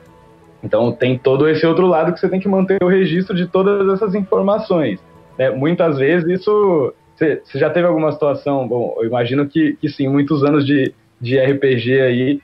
Então 0.63 0.91
tem 0.91 1.17
todo 1.17 1.47
esse 1.47 1.65
outro 1.65 1.85
lado 1.85 2.11
que 2.11 2.19
você 2.19 2.27
tem 2.27 2.39
que 2.39 2.47
manter 2.47 2.83
o 2.83 2.87
registro 2.87 3.35
de 3.35 3.47
todas 3.47 3.87
essas 3.93 4.15
informações. 4.15 4.99
Né? 5.37 5.51
Muitas 5.51 5.97
vezes 5.97 6.27
isso 6.27 6.93
você, 7.15 7.41
já 7.55 7.69
teve 7.69 7.87
alguma 7.87 8.11
situação? 8.11 8.67
Bom, 8.67 8.95
eu 8.97 9.05
imagino 9.05 9.47
que, 9.47 9.77
que 9.79 9.87
sim, 9.87 10.07
muitos 10.07 10.43
anos 10.43 10.65
de, 10.65 10.93
de 11.21 11.39
RPG 11.39 12.01
aí, 12.01 12.41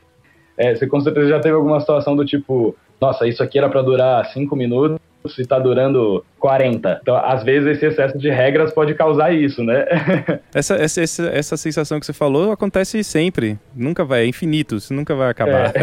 é, 0.58 0.76
você 0.76 0.86
com 0.86 1.00
certeza 1.00 1.30
já 1.30 1.40
teve 1.40 1.56
alguma 1.56 1.80
situação 1.80 2.16
do 2.16 2.26
tipo, 2.26 2.76
nossa, 3.02 3.28
isso 3.28 3.42
aqui 3.42 3.58
era 3.58 3.70
para 3.70 3.82
durar 3.82 4.26
cinco 4.28 4.56
minutos 4.56 5.00
e 5.38 5.46
tá 5.46 5.60
durando 5.60 6.24
40. 6.40 7.00
Então, 7.02 7.16
às 7.16 7.44
vezes, 7.44 7.68
esse 7.68 7.86
excesso 7.86 8.18
de 8.18 8.30
regras 8.30 8.72
pode 8.72 8.94
causar 8.94 9.34
isso, 9.34 9.62
né? 9.64 9.86
essa, 10.54 10.76
essa, 10.76 11.02
essa, 11.02 11.24
essa, 11.28 11.58
sensação 11.58 12.00
que 12.00 12.06
você 12.06 12.14
falou 12.14 12.52
acontece 12.52 13.04
sempre. 13.04 13.60
Nunca 13.76 14.06
vai, 14.06 14.24
é 14.24 14.26
infinito, 14.26 14.78
isso 14.78 14.94
nunca 14.94 15.14
vai 15.16 15.30
acabar. 15.30 15.74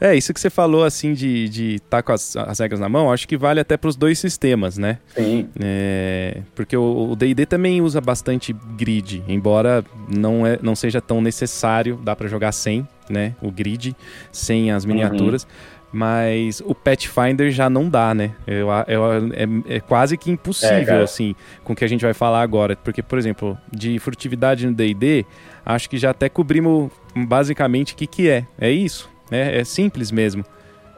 É, 0.00 0.08
é 0.12 0.16
isso 0.16 0.32
que 0.32 0.40
você 0.40 0.48
falou, 0.48 0.84
assim, 0.84 1.12
de 1.12 1.44
estar 1.44 1.50
de 1.50 1.80
tá 1.90 2.02
com 2.02 2.12
as, 2.12 2.34
as 2.36 2.58
regras 2.58 2.80
na 2.80 2.88
mão, 2.88 3.12
acho 3.12 3.28
que 3.28 3.36
vale 3.36 3.60
até 3.60 3.76
para 3.76 3.88
os 3.88 3.96
dois 3.96 4.18
sistemas, 4.18 4.78
né? 4.78 4.98
Sim. 5.08 5.48
É, 5.62 6.38
porque 6.54 6.76
o 6.76 7.14
DD 7.14 7.44
também 7.44 7.82
usa 7.82 8.00
bastante 8.00 8.54
grid, 8.76 9.22
embora 9.28 9.84
não, 10.08 10.46
é, 10.46 10.58
não 10.62 10.74
seja 10.74 11.00
tão 11.00 11.20
necessário, 11.20 12.00
dá 12.02 12.16
para 12.16 12.26
jogar 12.26 12.52
sem, 12.52 12.88
né? 13.08 13.34
O 13.42 13.50
grid, 13.50 13.94
sem 14.32 14.72
as 14.72 14.84
miniaturas. 14.84 15.44
Uhum. 15.44 15.79
Mas 15.92 16.62
o 16.64 16.74
Pathfinder 16.74 17.50
já 17.50 17.68
não 17.68 17.88
dá, 17.88 18.14
né? 18.14 18.32
Eu, 18.46 18.68
eu, 18.86 19.04
é, 19.32 19.76
é, 19.76 19.80
quase 19.80 20.16
que 20.16 20.30
impossível, 20.30 20.96
é, 20.96 21.02
assim, 21.02 21.34
com 21.64 21.72
o 21.72 21.76
que 21.76 21.84
a 21.84 21.88
gente 21.88 22.04
vai 22.04 22.14
falar 22.14 22.42
agora. 22.42 22.76
Porque, 22.76 23.02
por 23.02 23.18
exemplo, 23.18 23.58
de 23.72 23.98
furtividade 23.98 24.66
no 24.66 24.72
DD, 24.72 25.26
acho 25.66 25.90
que 25.90 25.98
já 25.98 26.10
até 26.10 26.28
cobrimos 26.28 26.92
basicamente 27.16 27.94
o 27.94 27.96
que, 27.96 28.06
que 28.06 28.28
é. 28.28 28.46
É 28.60 28.70
isso, 28.70 29.10
né? 29.30 29.58
É 29.58 29.64
simples 29.64 30.12
mesmo. 30.12 30.44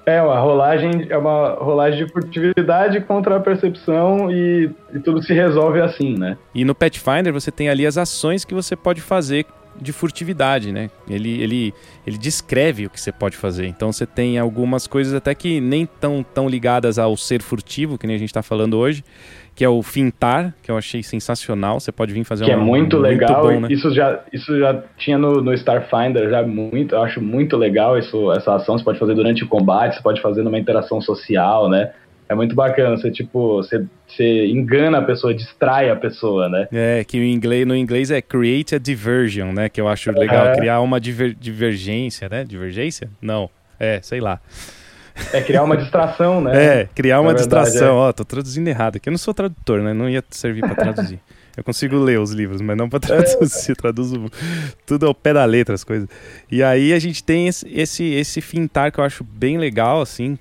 É, 0.05 0.21
uma 0.21 0.39
rolagem, 0.39 1.07
é 1.09 1.17
uma 1.17 1.55
rolagem 1.55 2.05
de 2.05 2.13
furtividade 2.13 3.01
contra 3.03 3.37
a 3.37 3.41
percepção 3.41 4.31
e, 4.33 4.69
e 4.93 4.99
tudo 4.99 5.23
se 5.23 5.33
resolve 5.33 5.81
assim, 5.81 6.19
né? 6.19 6.37
E 6.53 6.65
no 6.65 6.75
Pathfinder 6.75 7.33
você 7.33 7.53
tem 7.53 7.69
ali 7.69 7.87
as 7.87 7.97
ações 7.97 8.45
que 8.45 8.53
você 8.53 8.75
pode 8.75 9.01
fazer 9.01 9.47
de 9.81 9.93
furtividade, 9.93 10.73
né? 10.73 10.91
Ele, 11.09 11.41
ele, 11.41 11.75
ele 12.07 12.19
descreve 12.19 12.87
o 12.87 12.91
que 12.91 13.01
você 13.01 13.13
pode 13.13 13.37
fazer. 13.37 13.67
Então 13.67 13.93
você 13.93 14.07
tem 14.07 14.39
algumas 14.39 14.87
coisas 14.87 15.15
até 15.15 15.35
que 15.35 15.61
nem 15.61 15.87
tão, 15.87 16.23
tão 16.23 16.49
ligadas 16.49 16.99
ao 16.99 17.17
ser 17.17 17.43
furtivo, 17.43 17.99
que 17.99 18.07
nem 18.07 18.17
a 18.17 18.19
gente 18.19 18.29
está 18.29 18.43
falando 18.43 18.79
hoje, 18.79 19.05
que 19.55 19.65
é 19.65 19.69
o 19.69 19.83
fintar, 19.83 20.55
que 20.63 20.71
eu 20.71 20.77
achei 20.77 21.03
sensacional. 21.03 21.79
Você 21.79 21.93
pode 21.93 22.13
vir 22.13 22.25
fazer 22.25 22.45
que 22.45 22.51
um, 22.51 22.55
é 22.55 22.57
muito 22.57 22.97
legal. 22.97 23.45
Muito 23.45 23.55
bom, 23.55 23.61
né? 23.61 23.69
Isso 23.71 23.93
já 23.95 24.21
isso 24.33 24.59
já 24.59 24.83
tinha 24.97 25.19
no, 25.19 25.43
no 25.43 25.53
Starfinder 25.55 26.31
já 26.31 26.43
muito. 26.43 26.95
Eu 26.95 27.03
acho 27.03 27.21
muito 27.21 27.57
legal 27.57 27.99
isso 27.99 28.33
essa 28.33 28.55
ação. 28.55 28.79
Você 28.79 28.85
pode 28.85 28.99
fazer 28.99 29.15
durante 29.15 29.45
o 29.45 29.49
combate, 29.49 29.97
você 29.97 30.03
pode 30.03 30.21
fazer 30.21 30.43
numa 30.43 30.59
interação 30.59 31.01
social, 31.01 31.69
né? 31.69 31.93
É 32.29 32.35
muito 32.35 32.55
bacana, 32.55 32.97
você 32.97 33.11
tipo, 33.11 33.57
você, 33.57 33.85
você 34.07 34.47
engana 34.47 34.99
a 34.99 35.03
pessoa, 35.03 35.35
distrai 35.35 35.91
a 35.91 35.97
pessoa, 35.97 36.49
né? 36.49 36.69
É, 36.73 37.05
que 37.05 37.19
inglês, 37.19 37.67
no 37.67 37.77
inglês 37.77 38.11
é 38.11 38.23
create 38.23 38.75
a 38.75 38.79
diversion, 38.79 39.53
né? 39.53 39.69
Que 39.69 39.81
eu 39.81 39.89
acho 39.89 40.11
legal, 40.13 40.47
é. 40.47 40.57
criar 40.57 40.81
uma 40.81 41.01
diver, 41.01 41.35
divergência, 41.35 42.29
né? 42.29 42.45
Divergência? 42.45 43.11
Não, 43.21 43.51
é, 43.79 44.01
sei 44.03 44.21
lá. 44.21 44.41
É 45.33 45.41
criar 45.41 45.63
uma 45.63 45.77
distração, 45.77 46.41
né? 46.41 46.81
É, 46.81 46.89
criar 46.95 47.21
uma 47.21 47.35
distração. 47.35 47.89
É. 47.89 47.91
Ó, 47.91 48.09
oh, 48.09 48.13
tô 48.13 48.25
traduzindo 48.25 48.67
errado 48.69 48.97
aqui. 48.97 49.09
Eu 49.09 49.13
não 49.13 49.19
sou 49.19 49.35
tradutor, 49.35 49.81
né? 49.81 49.93
Não 49.93 50.09
ia 50.09 50.25
servir 50.31 50.63
para 50.63 50.75
traduzir. 50.75 51.21
Eu 51.55 51.63
consigo 51.63 51.99
ler 51.99 52.19
os 52.19 52.31
livros, 52.31 52.63
mas 52.63 52.77
não 52.77 52.89
para 52.89 52.99
traduzir. 52.99 53.73
É. 53.73 53.75
Traduzo 53.77 54.31
tudo 54.87 55.07
ao 55.07 55.15
pé 55.15 55.35
da 55.35 55.45
letra 55.45 55.75
as 55.75 55.85
coisas. 55.85 56.09
E 56.51 56.63
aí 56.63 56.95
a 56.95 56.99
gente 56.99 57.23
tem 57.23 57.47
esse, 57.47 57.69
esse, 57.69 58.05
esse 58.05 58.41
fintar 58.41 58.91
que 58.91 58.99
eu 58.99 59.05
acho 59.05 59.23
bem 59.23 59.59
legal, 59.59 60.01
assim, 60.01 60.39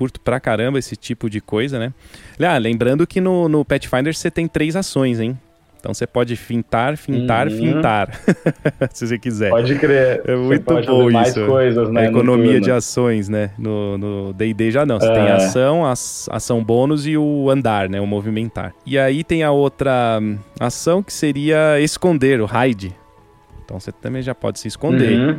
curto 0.00 0.18
pra 0.18 0.40
caramba 0.40 0.78
esse 0.78 0.96
tipo 0.96 1.28
de 1.28 1.42
coisa, 1.42 1.78
né? 1.78 1.92
Ah, 2.40 2.56
lembrando 2.56 3.06
que 3.06 3.20
no, 3.20 3.50
no 3.50 3.62
Pathfinder 3.66 4.16
você 4.16 4.30
tem 4.30 4.48
três 4.48 4.74
ações, 4.74 5.20
hein? 5.20 5.38
Então 5.78 5.92
você 5.92 6.06
pode 6.06 6.36
fintar, 6.36 6.96
fintar, 6.96 7.48
uhum. 7.48 7.58
fintar. 7.58 8.18
se 8.94 9.06
você 9.06 9.18
quiser. 9.18 9.50
Pode 9.50 9.74
crer. 9.78 10.22
É 10.24 10.34
muito 10.34 10.64
bom 10.64 11.10
isso. 11.20 11.44
Coisas, 11.44 11.90
né, 11.90 12.00
a 12.00 12.04
economia 12.06 12.58
de 12.58 12.70
ações, 12.70 13.28
né? 13.28 13.50
No 13.58 14.32
DD 14.32 14.70
já 14.70 14.86
não. 14.86 14.98
Você 14.98 15.10
é. 15.10 15.12
tem 15.12 15.28
ação, 15.32 15.84
ação 15.84 16.64
bônus 16.64 17.06
e 17.06 17.18
o 17.18 17.50
andar, 17.50 17.90
né? 17.90 18.00
O 18.00 18.06
movimentar. 18.06 18.72
E 18.86 18.98
aí 18.98 19.22
tem 19.22 19.42
a 19.42 19.50
outra 19.50 20.18
hum, 20.22 20.38
ação 20.58 21.02
que 21.02 21.12
seria 21.12 21.78
esconder, 21.78 22.40
o 22.40 22.46
hide. 22.46 22.94
Então 23.62 23.78
você 23.78 23.92
também 23.92 24.22
já 24.22 24.34
pode 24.34 24.58
se 24.58 24.68
esconder. 24.68 25.18
Uhum 25.18 25.36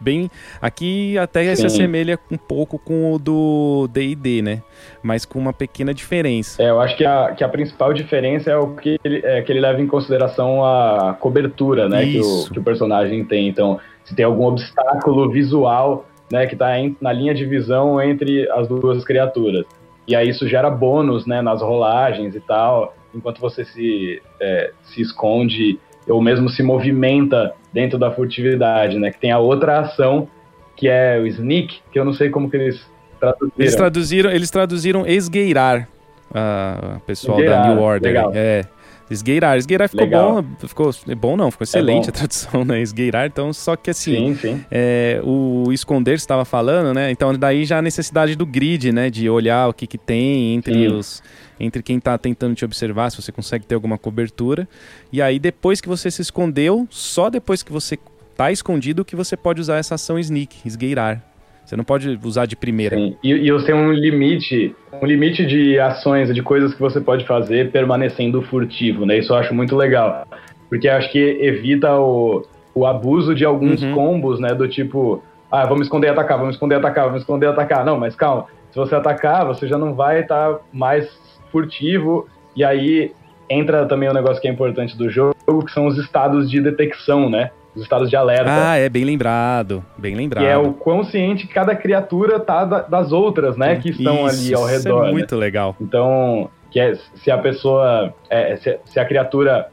bem. 0.00 0.30
Aqui 0.60 1.16
até 1.18 1.54
Sim. 1.54 1.62
se 1.62 1.66
assemelha 1.66 2.18
um 2.30 2.36
pouco 2.36 2.78
com 2.78 3.12
o 3.12 3.18
do 3.18 3.88
DD, 3.92 4.42
né? 4.42 4.62
Mas 5.02 5.24
com 5.24 5.38
uma 5.38 5.52
pequena 5.52 5.92
diferença. 5.92 6.62
É, 6.62 6.70
eu 6.70 6.80
acho 6.80 6.96
que 6.96 7.04
a, 7.04 7.32
que 7.32 7.44
a 7.44 7.48
principal 7.48 7.92
diferença 7.92 8.50
é 8.50 8.56
o 8.56 8.74
que 8.74 8.98
ele, 9.04 9.20
é, 9.24 9.42
que 9.42 9.52
ele 9.52 9.60
leva 9.60 9.80
em 9.80 9.86
consideração 9.86 10.64
a 10.64 11.16
cobertura, 11.18 11.88
né? 11.88 12.04
Que 12.04 12.20
o, 12.20 12.50
que 12.50 12.58
o 12.58 12.62
personagem 12.62 13.24
tem. 13.24 13.48
Então, 13.48 13.78
se 14.04 14.14
tem 14.14 14.24
algum 14.24 14.44
obstáculo 14.44 15.30
visual, 15.30 16.06
né? 16.30 16.46
Que 16.46 16.54
está 16.54 16.74
na 17.00 17.12
linha 17.12 17.34
de 17.34 17.44
visão 17.44 18.00
entre 18.00 18.50
as 18.50 18.68
duas 18.68 19.04
criaturas. 19.04 19.64
E 20.06 20.16
aí 20.16 20.28
isso 20.28 20.48
gera 20.48 20.70
bônus, 20.70 21.26
né? 21.26 21.42
Nas 21.42 21.60
rolagens 21.60 22.34
e 22.34 22.40
tal. 22.40 22.94
Enquanto 23.14 23.40
você 23.40 23.64
se, 23.64 24.22
é, 24.40 24.70
se 24.84 25.02
esconde 25.02 25.78
ou 26.08 26.22
mesmo 26.22 26.48
se 26.48 26.62
movimenta 26.62 27.54
dentro 27.72 27.98
da 27.98 28.10
furtividade, 28.10 28.98
né? 28.98 29.10
Que 29.10 29.18
tem 29.18 29.30
a 29.30 29.38
outra 29.38 29.80
ação 29.80 30.28
que 30.76 30.88
é 30.88 31.18
o 31.18 31.26
sneak, 31.26 31.80
que 31.90 31.98
eu 31.98 32.04
não 32.04 32.12
sei 32.12 32.30
como 32.30 32.48
que 32.48 32.56
eles 32.56 32.86
traduziram. 33.18 33.52
Eles 33.58 33.74
traduziram, 33.74 34.30
eles 34.30 34.50
traduziram 34.50 35.06
esgueirar, 35.06 35.88
a 36.32 37.00
pessoal 37.04 37.38
esgueirar, 37.38 37.66
da 37.66 37.74
New 37.74 37.82
Order. 37.82 38.12
Legal. 38.12 38.32
É. 38.34 38.64
Esgueirar. 39.10 39.56
Esgueirar 39.56 39.88
ficou 39.88 40.04
Legal. 40.04 40.42
bom. 40.42 40.66
Ficou 40.66 40.94
bom, 41.16 41.36
não, 41.36 41.50
ficou 41.50 41.64
excelente 41.64 42.06
é 42.06 42.10
a 42.10 42.12
tradução, 42.12 42.64
né? 42.64 42.80
Esgueirar. 42.80 43.26
Então, 43.26 43.52
só 43.52 43.76
que 43.76 43.90
assim, 43.90 44.34
sim, 44.34 44.36
sim. 44.36 44.64
É, 44.70 45.20
o 45.24 45.72
esconder 45.72 46.14
estava 46.14 46.44
falando, 46.44 46.94
né? 46.94 47.10
Então, 47.10 47.32
daí 47.34 47.64
já 47.64 47.78
a 47.78 47.82
necessidade 47.82 48.36
do 48.36 48.44
grid, 48.44 48.92
né? 48.92 49.10
De 49.10 49.28
olhar 49.28 49.68
o 49.68 49.72
que, 49.72 49.86
que 49.86 49.98
tem 49.98 50.54
entre 50.54 50.74
sim. 50.74 50.86
os 50.88 51.22
entre 51.60 51.82
quem 51.82 51.98
está 51.98 52.16
tentando 52.16 52.54
te 52.54 52.64
observar, 52.64 53.10
se 53.10 53.20
você 53.20 53.32
consegue 53.32 53.66
ter 53.66 53.74
alguma 53.74 53.98
cobertura. 53.98 54.68
E 55.12 55.20
aí, 55.20 55.40
depois 55.40 55.80
que 55.80 55.88
você 55.88 56.08
se 56.08 56.22
escondeu, 56.22 56.86
só 56.88 57.28
depois 57.28 57.64
que 57.64 57.72
você 57.72 57.98
está 58.30 58.52
escondido 58.52 59.04
que 59.04 59.16
você 59.16 59.36
pode 59.36 59.60
usar 59.60 59.78
essa 59.78 59.96
ação 59.96 60.18
sneak, 60.18 60.56
esgueirar. 60.64 61.27
Você 61.68 61.76
não 61.76 61.84
pode 61.84 62.18
usar 62.24 62.46
de 62.46 62.56
primeira. 62.56 62.96
Sim. 62.96 63.14
E, 63.22 63.30
e 63.30 63.52
você 63.52 63.66
tem 63.66 63.74
um 63.74 63.92
limite, 63.92 64.74
um 65.02 65.04
limite 65.04 65.44
de 65.44 65.78
ações, 65.78 66.34
de 66.34 66.42
coisas 66.42 66.72
que 66.72 66.80
você 66.80 66.98
pode 66.98 67.26
fazer 67.26 67.70
permanecendo 67.70 68.40
furtivo, 68.40 69.04
né? 69.04 69.18
Isso 69.18 69.34
eu 69.34 69.36
acho 69.36 69.54
muito 69.54 69.76
legal. 69.76 70.26
Porque 70.70 70.88
acho 70.88 71.12
que 71.12 71.18
evita 71.18 71.94
o, 71.94 72.42
o 72.74 72.86
abuso 72.86 73.34
de 73.34 73.44
alguns 73.44 73.82
uhum. 73.82 73.92
combos, 73.92 74.40
né? 74.40 74.54
Do 74.54 74.66
tipo, 74.66 75.22
ah, 75.52 75.66
vamos 75.66 75.82
esconder 75.82 76.06
e 76.06 76.10
atacar, 76.10 76.38
vamos 76.38 76.54
esconder 76.54 76.76
e 76.76 76.78
atacar, 76.78 77.04
vamos 77.04 77.20
esconder 77.20 77.44
e 77.44 77.48
atacar. 77.50 77.84
Não, 77.84 78.00
mas 78.00 78.16
calma. 78.16 78.46
Se 78.70 78.78
você 78.78 78.94
atacar, 78.94 79.44
você 79.44 79.68
já 79.68 79.76
não 79.76 79.92
vai 79.92 80.20
estar 80.20 80.54
tá 80.54 80.60
mais 80.72 81.06
furtivo, 81.52 82.26
e 82.56 82.64
aí 82.64 83.12
entra 83.50 83.84
também 83.84 84.08
um 84.08 84.14
negócio 84.14 84.40
que 84.40 84.48
é 84.48 84.50
importante 84.50 84.96
do 84.96 85.10
jogo, 85.10 85.36
que 85.66 85.72
são 85.72 85.86
os 85.86 85.98
estados 85.98 86.50
de 86.50 86.62
detecção, 86.62 87.28
né? 87.28 87.50
Os 87.74 87.82
estados 87.82 88.10
de 88.10 88.16
alerta. 88.16 88.50
Ah, 88.50 88.76
é 88.76 88.88
bem 88.88 89.04
lembrado, 89.04 89.84
bem 89.96 90.14
lembrado. 90.14 90.44
Que 90.44 90.50
é 90.50 90.56
o 90.56 90.72
quão 90.72 91.04
ciente 91.04 91.46
cada 91.46 91.74
criatura 91.74 92.40
tá 92.40 92.64
das 92.64 93.12
outras, 93.12 93.56
né, 93.56 93.76
que 93.76 93.90
estão 93.90 94.26
Isso, 94.26 94.40
ali 94.40 94.54
ao 94.54 94.64
redor. 94.64 94.78
Isso 94.78 94.88
é 94.88 95.06
né? 95.06 95.12
muito 95.12 95.36
legal. 95.36 95.76
Então, 95.80 96.50
que 96.70 96.80
é, 96.80 96.94
se 96.94 97.30
a 97.30 97.38
pessoa, 97.38 98.12
é, 98.28 98.56
se, 98.56 98.78
se 98.84 99.00
a 99.00 99.04
criatura 99.04 99.68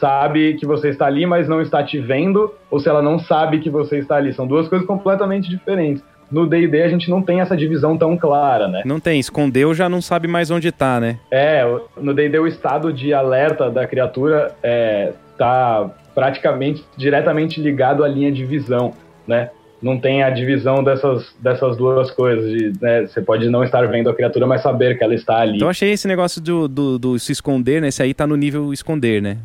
sabe 0.00 0.54
que 0.54 0.66
você 0.66 0.88
está 0.88 1.06
ali, 1.06 1.24
mas 1.24 1.48
não 1.48 1.60
está 1.60 1.82
te 1.82 1.98
vendo, 1.98 2.52
ou 2.70 2.80
se 2.80 2.88
ela 2.88 3.00
não 3.00 3.18
sabe 3.18 3.60
que 3.60 3.70
você 3.70 3.98
está 3.98 4.16
ali. 4.16 4.32
São 4.32 4.46
duas 4.46 4.68
coisas 4.68 4.86
completamente 4.86 5.48
diferentes. 5.48 6.02
No 6.30 6.46
D&D 6.46 6.82
a 6.82 6.88
gente 6.88 7.08
não 7.10 7.22
tem 7.22 7.40
essa 7.40 7.56
divisão 7.56 7.96
tão 7.96 8.16
clara, 8.16 8.66
né? 8.66 8.82
Não 8.84 8.98
tem, 8.98 9.20
escondeu 9.20 9.74
já 9.74 9.88
não 9.88 10.02
sabe 10.02 10.26
mais 10.26 10.50
onde 10.50 10.72
tá, 10.72 10.98
né? 10.98 11.18
É, 11.30 11.64
no 11.96 12.12
D&D 12.12 12.38
o 12.38 12.46
estado 12.46 12.92
de 12.92 13.12
alerta 13.14 13.70
da 13.70 13.86
criatura 13.86 14.54
é, 14.62 15.12
tá 15.38 15.90
praticamente 16.14 16.84
diretamente 16.96 17.60
ligado 17.60 18.04
à 18.04 18.08
linha 18.08 18.30
de 18.30 18.44
visão, 18.44 18.92
né? 19.26 19.50
Não 19.82 19.98
tem 19.98 20.22
a 20.22 20.30
divisão 20.30 20.82
dessas, 20.82 21.34
dessas 21.40 21.76
duas 21.76 22.10
coisas. 22.10 22.50
De, 22.50 22.72
né, 22.80 23.02
você 23.02 23.20
pode 23.20 23.50
não 23.50 23.62
estar 23.62 23.86
vendo 23.86 24.08
a 24.08 24.14
criatura, 24.14 24.46
mas 24.46 24.62
saber 24.62 24.96
que 24.96 25.04
ela 25.04 25.14
está 25.14 25.40
ali. 25.40 25.56
Então 25.56 25.68
achei 25.68 25.90
esse 25.90 26.08
negócio 26.08 26.40
do, 26.40 26.66
do, 26.66 26.98
do, 26.98 27.18
se 27.18 27.32
esconder, 27.32 27.82
né? 27.82 27.88
Esse 27.88 28.02
aí 28.02 28.14
tá 28.14 28.26
no 28.26 28.34
nível 28.34 28.72
esconder, 28.72 29.20
né? 29.20 29.36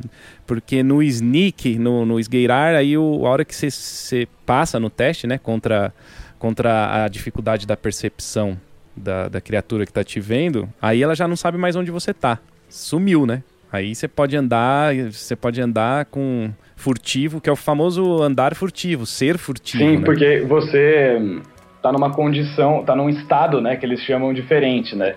Porque 0.47 0.81
no 0.81 1.03
sneak, 1.03 1.77
no, 1.77 2.05
no 2.05 2.19
esgueirar, 2.19 2.75
aí 2.75 2.97
o, 2.97 3.25
a 3.25 3.29
hora 3.29 3.43
que 3.43 3.53
você, 3.53 3.69
você 3.69 4.27
passa 4.45 4.79
no 4.79 4.89
teste, 4.89 5.27
né? 5.27 5.37
Contra, 5.37 5.93
contra 6.37 7.03
a 7.03 7.07
dificuldade 7.09 7.67
da 7.67 7.75
percepção 7.75 8.57
da, 8.95 9.27
da 9.27 9.41
criatura 9.41 9.85
que 9.85 9.91
tá 9.91 10.03
te 10.03 10.21
vendo, 10.21 10.69
aí 10.81 11.03
ela 11.03 11.15
já 11.15 11.27
não 11.27 11.35
sabe 11.35 11.57
mais 11.57 11.75
onde 11.75 11.91
você 11.91 12.13
tá. 12.13 12.39
Sumiu, 12.69 13.25
né? 13.25 13.43
Aí 13.71 13.93
você 13.93 14.07
pode 14.07 14.35
andar, 14.35 14.95
você 14.95 15.35
pode 15.35 15.61
andar 15.61 16.05
com 16.05 16.51
furtivo, 16.75 17.39
que 17.39 17.49
é 17.49 17.53
o 17.53 17.55
famoso 17.55 18.21
andar 18.23 18.55
furtivo, 18.55 19.05
ser 19.05 19.37
furtivo. 19.37 19.83
Sim, 19.83 19.97
né? 19.97 20.05
porque 20.05 20.39
você 20.47 21.41
tá 21.81 21.91
numa 21.91 22.11
condição, 22.11 22.83
tá 22.83 22.95
num 22.95 23.09
estado, 23.09 23.61
né, 23.61 23.75
que 23.75 23.85
eles 23.85 24.01
chamam 24.01 24.33
diferente, 24.33 24.95
né? 24.95 25.15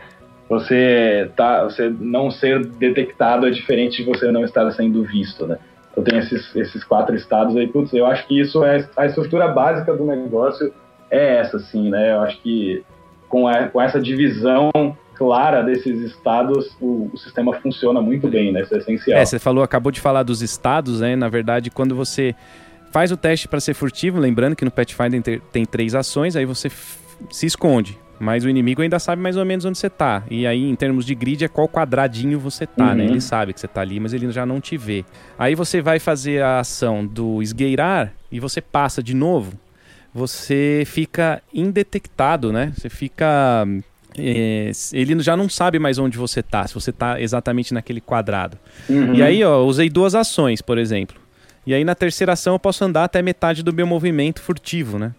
Você 0.48 1.30
tá, 1.34 1.64
você 1.64 1.88
não 1.98 2.30
ser 2.30 2.64
detectado 2.66 3.46
é 3.46 3.50
diferente 3.50 4.02
de 4.02 4.08
você 4.08 4.30
não 4.30 4.44
estar 4.44 4.70
sendo 4.72 5.02
visto, 5.02 5.46
né? 5.46 5.56
Então 5.90 6.04
tem 6.04 6.18
esses, 6.18 6.54
esses 6.54 6.84
quatro 6.84 7.14
estados 7.14 7.56
aí, 7.56 7.66
putz, 7.66 7.92
eu 7.92 8.06
acho 8.06 8.26
que 8.26 8.38
isso 8.38 8.62
é 8.64 8.86
a 8.96 9.06
estrutura 9.06 9.48
básica 9.48 9.94
do 9.94 10.04
negócio 10.04 10.72
é 11.10 11.36
essa, 11.36 11.56
assim, 11.56 11.90
né? 11.90 12.12
Eu 12.12 12.20
acho 12.20 12.40
que 12.42 12.82
com, 13.28 13.48
a, 13.48 13.68
com 13.68 13.80
essa 13.80 14.00
divisão 14.00 14.70
clara 15.22 15.62
desses 15.62 16.00
estados, 16.00 16.76
o, 16.80 17.08
o, 17.12 17.16
sistema 17.16 17.54
funciona 17.60 18.02
muito 18.02 18.26
bem, 18.28 18.50
né? 18.50 18.62
Isso 18.62 18.74
é 18.74 18.78
essencial. 18.78 19.20
É, 19.20 19.24
você 19.24 19.38
falou, 19.38 19.62
acabou 19.62 19.92
de 19.92 20.00
falar 20.00 20.24
dos 20.24 20.42
estados, 20.42 21.00
né? 21.00 21.14
Na 21.14 21.28
verdade, 21.28 21.70
quando 21.70 21.94
você 21.94 22.34
faz 22.90 23.12
o 23.12 23.16
teste 23.16 23.46
para 23.46 23.60
ser 23.60 23.74
furtivo, 23.74 24.18
lembrando 24.18 24.56
que 24.56 24.64
no 24.64 24.70
Pathfinder 24.70 25.40
tem, 25.52 25.64
três 25.64 25.94
ações, 25.94 26.34
aí 26.34 26.44
você 26.44 26.68
se 27.30 27.46
esconde. 27.46 27.96
Mas 28.18 28.44
o 28.44 28.48
inimigo 28.48 28.82
ainda 28.82 28.98
sabe 28.98 29.22
mais 29.22 29.36
ou 29.36 29.44
menos 29.44 29.64
onde 29.64 29.78
você 29.78 29.88
tá. 29.88 30.24
E 30.28 30.44
aí, 30.44 30.68
em 30.68 30.74
termos 30.74 31.04
de 31.04 31.14
grid, 31.14 31.44
é 31.44 31.48
qual 31.48 31.68
quadradinho 31.68 32.38
você 32.38 32.66
tá, 32.66 32.88
uhum. 32.88 32.94
né? 32.94 33.04
Ele 33.04 33.20
sabe 33.20 33.52
que 33.52 33.60
você 33.60 33.68
tá 33.68 33.80
ali, 33.80 34.00
mas 34.00 34.12
ele 34.12 34.30
já 34.32 34.44
não 34.44 34.60
te 34.60 34.76
vê. 34.76 35.04
Aí 35.38 35.54
você 35.54 35.80
vai 35.80 36.00
fazer 36.00 36.42
a 36.42 36.60
ação 36.60 37.06
do 37.06 37.40
esgueirar 37.40 38.12
e 38.30 38.40
você 38.40 38.60
passa 38.60 39.02
de 39.02 39.14
novo. 39.14 39.52
Você 40.12 40.82
fica 40.84 41.40
indetectado, 41.54 42.52
né? 42.52 42.72
Você 42.76 42.88
fica 42.88 43.66
é, 44.18 44.70
ele 44.92 45.20
já 45.20 45.36
não 45.36 45.48
sabe 45.48 45.78
mais 45.78 45.98
onde 45.98 46.18
você 46.18 46.40
está, 46.40 46.66
se 46.66 46.74
você 46.74 46.90
está 46.90 47.20
exatamente 47.20 47.72
naquele 47.72 48.00
quadrado. 48.00 48.56
Uhum. 48.88 49.14
E 49.14 49.22
aí, 49.22 49.44
ó, 49.44 49.62
usei 49.64 49.88
duas 49.88 50.14
ações, 50.14 50.60
por 50.60 50.78
exemplo. 50.78 51.20
E 51.66 51.72
aí 51.72 51.84
na 51.84 51.94
terceira 51.94 52.32
ação 52.32 52.54
eu 52.54 52.58
posso 52.58 52.84
andar 52.84 53.04
até 53.04 53.22
metade 53.22 53.62
do 53.62 53.72
meu 53.72 53.86
movimento 53.86 54.40
furtivo, 54.40 54.98
né? 54.98 55.12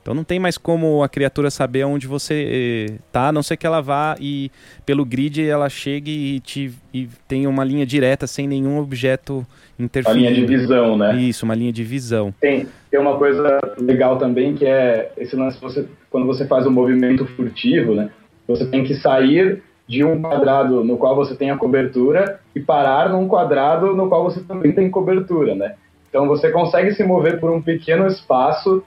Então 0.00 0.14
não 0.14 0.24
tem 0.24 0.38
mais 0.38 0.56
como 0.56 1.02
a 1.02 1.08
criatura 1.08 1.50
saber 1.50 1.84
onde 1.84 2.06
você 2.06 2.86
está, 3.06 3.28
a 3.28 3.32
não 3.32 3.42
ser 3.42 3.58
que 3.58 3.66
ela 3.66 3.82
vá 3.82 4.16
e 4.18 4.50
pelo 4.86 5.04
grid 5.04 5.46
ela 5.46 5.68
chegue 5.68 6.10
e, 6.10 6.40
te, 6.40 6.72
e 6.94 7.08
tenha 7.26 7.46
uma 7.46 7.62
linha 7.62 7.84
direta 7.84 8.26
sem 8.26 8.48
nenhum 8.48 8.78
objeto 8.78 9.46
interferindo. 9.78 10.24
Uma 10.24 10.30
linha 10.34 10.46
de 10.46 10.56
visão, 10.56 10.96
né? 10.96 11.16
Isso, 11.16 11.44
uma 11.44 11.54
linha 11.54 11.72
de 11.72 11.84
visão. 11.84 12.32
Tem, 12.40 12.66
tem 12.90 12.98
uma 12.98 13.18
coisa 13.18 13.58
legal 13.78 14.16
também 14.16 14.54
que 14.54 14.64
é 14.64 15.12
esse 15.18 15.36
lance 15.36 15.60
você, 15.60 15.86
quando 16.08 16.26
você 16.26 16.46
faz 16.46 16.66
um 16.66 16.70
movimento 16.70 17.26
furtivo, 17.26 17.94
né? 17.94 18.08
Você 18.48 18.66
tem 18.66 18.82
que 18.82 18.94
sair 18.94 19.62
de 19.86 20.02
um 20.02 20.20
quadrado 20.20 20.82
no 20.82 20.96
qual 20.96 21.14
você 21.14 21.34
tem 21.34 21.50
a 21.50 21.56
cobertura 21.56 22.40
e 22.54 22.60
parar 22.60 23.10
num 23.10 23.28
quadrado 23.28 23.94
no 23.94 24.08
qual 24.08 24.24
você 24.24 24.40
também 24.40 24.72
tem 24.72 24.90
cobertura, 24.90 25.54
né? 25.54 25.74
Então 26.08 26.26
você 26.26 26.50
consegue 26.50 26.92
se 26.92 27.04
mover 27.04 27.38
por 27.38 27.50
um 27.50 27.60
pequeno 27.60 28.06
espaço 28.06 28.82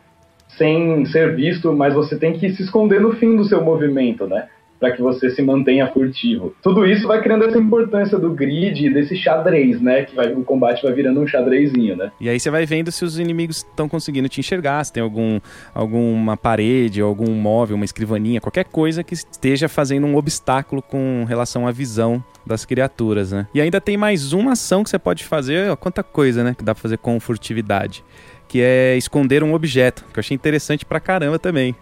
sem 0.57 1.05
ser 1.05 1.35
visto, 1.35 1.71
mas 1.73 1.93
você 1.93 2.17
tem 2.17 2.33
que 2.33 2.51
se 2.51 2.63
esconder 2.63 2.99
no 2.99 3.13
fim 3.13 3.35
do 3.35 3.45
seu 3.45 3.63
movimento, 3.63 4.27
né? 4.27 4.47
Para 4.81 4.91
que 4.91 5.01
você 5.01 5.29
se 5.29 5.43
mantenha 5.43 5.87
furtivo. 5.93 6.55
Tudo 6.61 6.87
isso 6.87 7.07
vai 7.07 7.21
criando 7.21 7.45
essa 7.45 7.59
importância 7.59 8.17
do 8.17 8.31
grid, 8.31 8.89
desse 8.89 9.15
xadrez, 9.15 9.79
né? 9.79 10.05
Que 10.05 10.15
vai, 10.15 10.33
o 10.33 10.43
combate 10.43 10.81
vai 10.81 10.91
virando 10.91 11.21
um 11.21 11.27
xadrezinho, 11.27 11.95
né? 11.95 12.11
E 12.19 12.27
aí 12.27 12.39
você 12.39 12.49
vai 12.49 12.65
vendo 12.65 12.91
se 12.91 13.05
os 13.05 13.19
inimigos 13.19 13.57
estão 13.57 13.87
conseguindo 13.87 14.27
te 14.27 14.39
enxergar, 14.39 14.83
se 14.83 14.91
tem 14.91 15.03
algum, 15.03 15.39
alguma 15.71 16.35
parede, 16.35 16.99
algum 16.99 17.31
móvel, 17.31 17.75
uma 17.75 17.85
escrivaninha, 17.85 18.41
qualquer 18.41 18.65
coisa 18.65 19.03
que 19.03 19.13
esteja 19.13 19.69
fazendo 19.69 20.07
um 20.07 20.15
obstáculo 20.15 20.81
com 20.81 21.25
relação 21.27 21.67
à 21.67 21.71
visão 21.71 22.23
das 22.43 22.65
criaturas, 22.65 23.31
né? 23.31 23.45
E 23.53 23.61
ainda 23.61 23.79
tem 23.79 23.95
mais 23.95 24.33
uma 24.33 24.53
ação 24.53 24.83
que 24.83 24.89
você 24.89 24.97
pode 24.97 25.23
fazer, 25.23 25.69
ó, 25.69 25.75
quanta 25.75 26.01
coisa, 26.01 26.43
né? 26.43 26.55
Que 26.57 26.63
dá 26.63 26.73
pra 26.73 26.81
fazer 26.81 26.97
com 26.97 27.19
furtividade. 27.19 28.03
Que 28.47 28.61
é 28.61 28.97
esconder 28.97 29.43
um 29.43 29.53
objeto, 29.53 30.03
que 30.11 30.17
eu 30.17 30.21
achei 30.21 30.33
interessante 30.33 30.85
pra 30.85 30.99
caramba 30.99 31.37
também. 31.37 31.75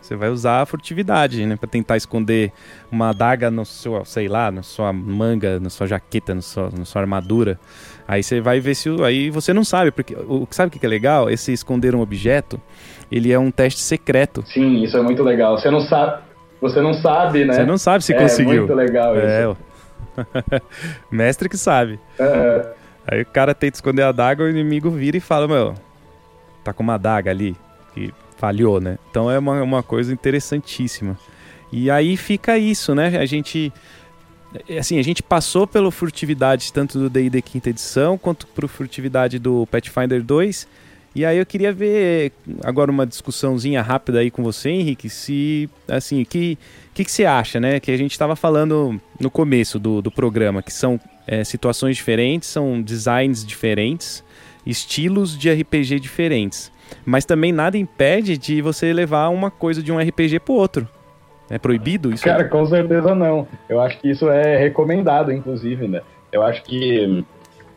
Você 0.00 0.16
vai 0.16 0.28
usar 0.28 0.62
a 0.62 0.66
furtividade, 0.66 1.44
né? 1.44 1.56
Pra 1.56 1.68
tentar 1.68 1.96
esconder 1.96 2.52
uma 2.90 3.10
adaga 3.10 3.50
no 3.50 3.64
seu, 3.64 4.04
sei 4.04 4.28
lá, 4.28 4.50
na 4.50 4.62
sua 4.62 4.92
manga, 4.92 5.60
na 5.60 5.70
sua 5.70 5.86
jaqueta, 5.86 6.34
na 6.34 6.42
sua, 6.42 6.70
na 6.76 6.84
sua 6.84 7.02
armadura. 7.02 7.58
Aí 8.08 8.22
você 8.22 8.40
vai 8.40 8.60
ver 8.60 8.74
se. 8.74 8.88
Aí 9.04 9.30
você 9.30 9.52
não 9.52 9.64
sabe, 9.64 9.90
porque. 9.90 10.14
O, 10.14 10.46
sabe 10.50 10.74
o 10.74 10.78
que 10.78 10.84
é 10.84 10.88
legal? 10.88 11.30
Esse 11.30 11.52
esconder 11.52 11.94
um 11.94 12.00
objeto, 12.00 12.60
ele 13.10 13.32
é 13.32 13.38
um 13.38 13.50
teste 13.50 13.80
secreto. 13.80 14.42
Sim, 14.46 14.82
isso 14.82 14.96
é 14.96 15.02
muito 15.02 15.22
legal. 15.22 15.58
Você 15.58 15.70
não 15.70 15.80
sabe. 15.80 16.22
Você 16.60 16.80
não 16.80 16.92
sabe, 16.94 17.44
né? 17.44 17.54
Você 17.54 17.64
não 17.64 17.78
sabe 17.78 18.04
se 18.04 18.12
é, 18.12 18.18
conseguiu. 18.18 18.52
É 18.52 18.58
muito 18.58 18.74
legal 18.74 19.16
isso. 19.16 19.26
É, 19.26 19.56
Mestre 21.10 21.48
que 21.48 21.56
sabe. 21.56 21.98
É. 22.18 22.72
Aí 23.06 23.22
o 23.22 23.26
cara 23.26 23.54
tenta 23.54 23.76
esconder 23.76 24.02
a 24.02 24.08
adaga, 24.08 24.44
o 24.44 24.48
inimigo 24.48 24.90
vira 24.90 25.16
e 25.16 25.20
fala, 25.20 25.48
meu, 25.48 25.74
tá 26.62 26.72
com 26.72 26.82
uma 26.82 26.94
adaga 26.94 27.30
ali. 27.30 27.56
Falhou, 28.40 28.80
né? 28.80 28.98
Então 29.10 29.30
é 29.30 29.38
uma, 29.38 29.62
uma 29.62 29.82
coisa 29.82 30.10
interessantíssima. 30.10 31.18
E 31.70 31.90
aí 31.90 32.16
fica 32.16 32.56
isso, 32.56 32.94
né? 32.94 33.18
A 33.18 33.26
gente 33.26 33.70
assim, 34.78 34.98
a 34.98 35.02
gente 35.02 35.22
passou 35.22 35.66
pelo 35.66 35.90
furtividade 35.90 36.72
tanto 36.72 36.98
do 36.98 37.10
D&D 37.10 37.42
quinta 37.42 37.68
edição 37.68 38.16
quanto 38.16 38.46
pro 38.46 38.66
furtividade 38.66 39.38
do 39.38 39.66
Pathfinder 39.66 40.22
2. 40.22 40.66
E 41.14 41.22
aí 41.22 41.36
eu 41.36 41.44
queria 41.44 41.70
ver 41.70 42.32
agora 42.64 42.90
uma 42.90 43.06
discussãozinha 43.06 43.82
rápida 43.82 44.20
aí 44.20 44.30
com 44.30 44.42
você, 44.42 44.70
Henrique, 44.70 45.10
se 45.10 45.68
assim, 45.86 46.24
que 46.24 46.56
que, 46.94 47.04
que 47.04 47.12
você 47.12 47.26
acha, 47.26 47.60
né? 47.60 47.78
Que 47.78 47.90
a 47.90 47.96
gente 47.96 48.12
estava 48.12 48.34
falando 48.34 49.00
no 49.18 49.30
começo 49.30 49.78
do, 49.78 50.00
do 50.00 50.10
programa, 50.10 50.62
que 50.62 50.72
são 50.72 50.98
é, 51.26 51.44
situações 51.44 51.96
diferentes, 51.96 52.48
são 52.48 52.80
designs 52.80 53.44
diferentes, 53.44 54.24
estilos 54.64 55.38
de 55.38 55.50
RPG 55.50 56.00
diferentes. 56.00 56.72
Mas 57.04 57.24
também 57.24 57.52
nada 57.52 57.78
impede 57.78 58.36
de 58.36 58.60
você 58.60 58.92
levar 58.92 59.28
uma 59.28 59.50
coisa 59.50 59.82
de 59.82 59.92
um 59.92 59.98
RPG 59.98 60.40
pro 60.40 60.54
outro. 60.54 60.88
É 61.48 61.58
proibido 61.58 62.12
isso? 62.12 62.24
Cara, 62.24 62.44
com 62.44 62.64
certeza 62.66 63.14
não. 63.14 63.46
Eu 63.68 63.80
acho 63.80 63.98
que 63.98 64.08
isso 64.08 64.28
é 64.30 64.56
recomendado, 64.56 65.32
inclusive, 65.32 65.88
né? 65.88 66.00
Eu 66.32 66.42
acho 66.42 66.62
que 66.62 67.24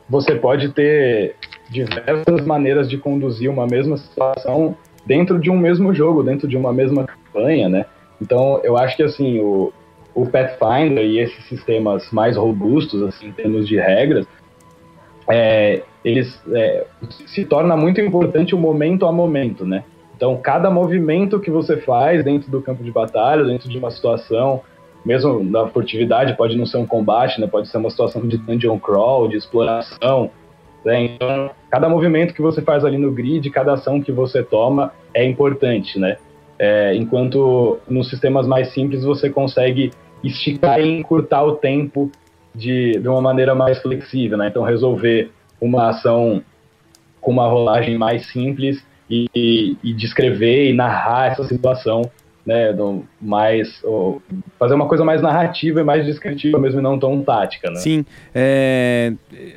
você 0.08 0.36
pode 0.36 0.70
ter 0.70 1.36
diversas 1.70 2.46
maneiras 2.46 2.88
de 2.88 2.98
conduzir 2.98 3.50
uma 3.50 3.66
mesma 3.66 3.98
situação 3.98 4.78
dentro 5.06 5.40
de 5.40 5.50
um 5.50 5.58
mesmo 5.58 5.94
jogo, 5.94 6.22
dentro 6.22 6.48
de 6.48 6.56
uma 6.56 6.72
mesma 6.72 7.06
campanha, 7.06 7.68
né? 7.68 7.86
Então, 8.22 8.62
eu 8.64 8.78
acho 8.78 8.96
que, 8.96 9.04
assim, 9.04 9.40
o, 9.40 9.74
o 10.14 10.28
Pathfinder 10.28 11.04
e 11.04 11.20
esses 11.20 11.44
sistemas 11.46 12.10
mais 12.12 12.38
robustos, 12.38 13.02
assim, 13.02 13.28
em 13.28 13.32
termos 13.32 13.68
de 13.68 13.78
regras, 13.78 14.28
é, 15.28 15.82
eles 16.04 16.42
é, 16.52 16.86
se 17.28 17.46
torna 17.46 17.76
muito 17.78 18.02
importante 18.02 18.54
o 18.54 18.58
momento 18.58 19.06
a 19.06 19.12
momento, 19.12 19.66
né? 19.66 19.84
Então, 20.16 20.38
cada 20.38 20.70
movimento 20.70 21.40
que 21.40 21.50
você 21.50 21.78
faz 21.78 22.24
dentro 22.24 22.50
do 22.50 22.62
campo 22.62 22.84
de 22.84 22.92
batalha, 22.92 23.44
dentro 23.44 23.70
de 23.70 23.78
uma 23.78 23.92
situação, 23.92 24.62
mesmo 25.06 25.44
na 25.44 25.68
furtividade, 25.68 26.36
pode 26.38 26.58
não 26.58 26.66
ser 26.66 26.78
um 26.78 26.86
combate, 26.86 27.42
né? 27.42 27.48
Pode 27.48 27.68
ser 27.68 27.78
uma 27.78 27.90
situação 27.90 28.26
de 28.28 28.38
dungeon 28.38 28.80
crawl, 28.80 29.28
de 29.28 29.38
exploração. 29.38 30.30
Né? 30.86 31.04
Então, 31.06 31.52
cada 31.70 31.90
movimento 31.90 32.34
que 32.34 32.42
você 32.42 32.62
faz 32.62 32.84
ali 32.86 32.98
no 32.98 33.12
grid, 33.12 33.50
cada 33.50 33.74
ação 33.74 34.02
que 34.02 34.12
você 34.12 34.44
toma 34.44 34.94
é 35.14 35.24
importante, 35.26 35.98
né? 35.98 36.18
É, 36.60 36.96
enquanto 36.96 37.80
nos 37.90 38.10
sistemas 38.10 38.46
mais 38.46 38.70
simples 38.74 39.04
você 39.04 39.30
consegue 39.30 39.92
esticar 40.24 40.80
e 40.80 41.00
encurtar 41.00 41.44
o 41.44 41.54
tempo 41.54 42.12
de, 42.54 42.92
de 42.92 43.08
uma 43.08 43.22
maneira 43.22 43.56
mais 43.56 43.82
flexível, 43.82 44.38
né? 44.38 44.48
Então 44.48 44.64
resolver 44.64 45.32
uma 45.66 45.90
ação 45.90 46.44
com 47.22 47.32
uma 47.32 47.48
rolagem 47.48 47.98
mais 47.98 48.28
simples 48.28 48.84
e, 49.10 49.78
e, 49.84 49.94
descrever 49.94 50.70
e 50.70 50.74
narrar 50.74 51.32
essa 51.32 51.44
situação 51.44 52.02
né, 52.46 52.74
do, 52.74 53.06
mais 53.22 53.82
fazer 54.60 54.74
uma 54.74 54.88
coisa 54.88 55.06
mais 55.06 55.22
narrativa 55.22 55.80
e 55.80 55.84
mais 55.84 56.06
descritiva 56.06 56.60
mesmo 56.60 56.80
e 56.80 56.84
não 56.84 57.00
tão 57.00 57.22
tática, 57.22 57.70
né? 57.70 57.78
Sim, 57.78 58.06
é, 58.36 59.14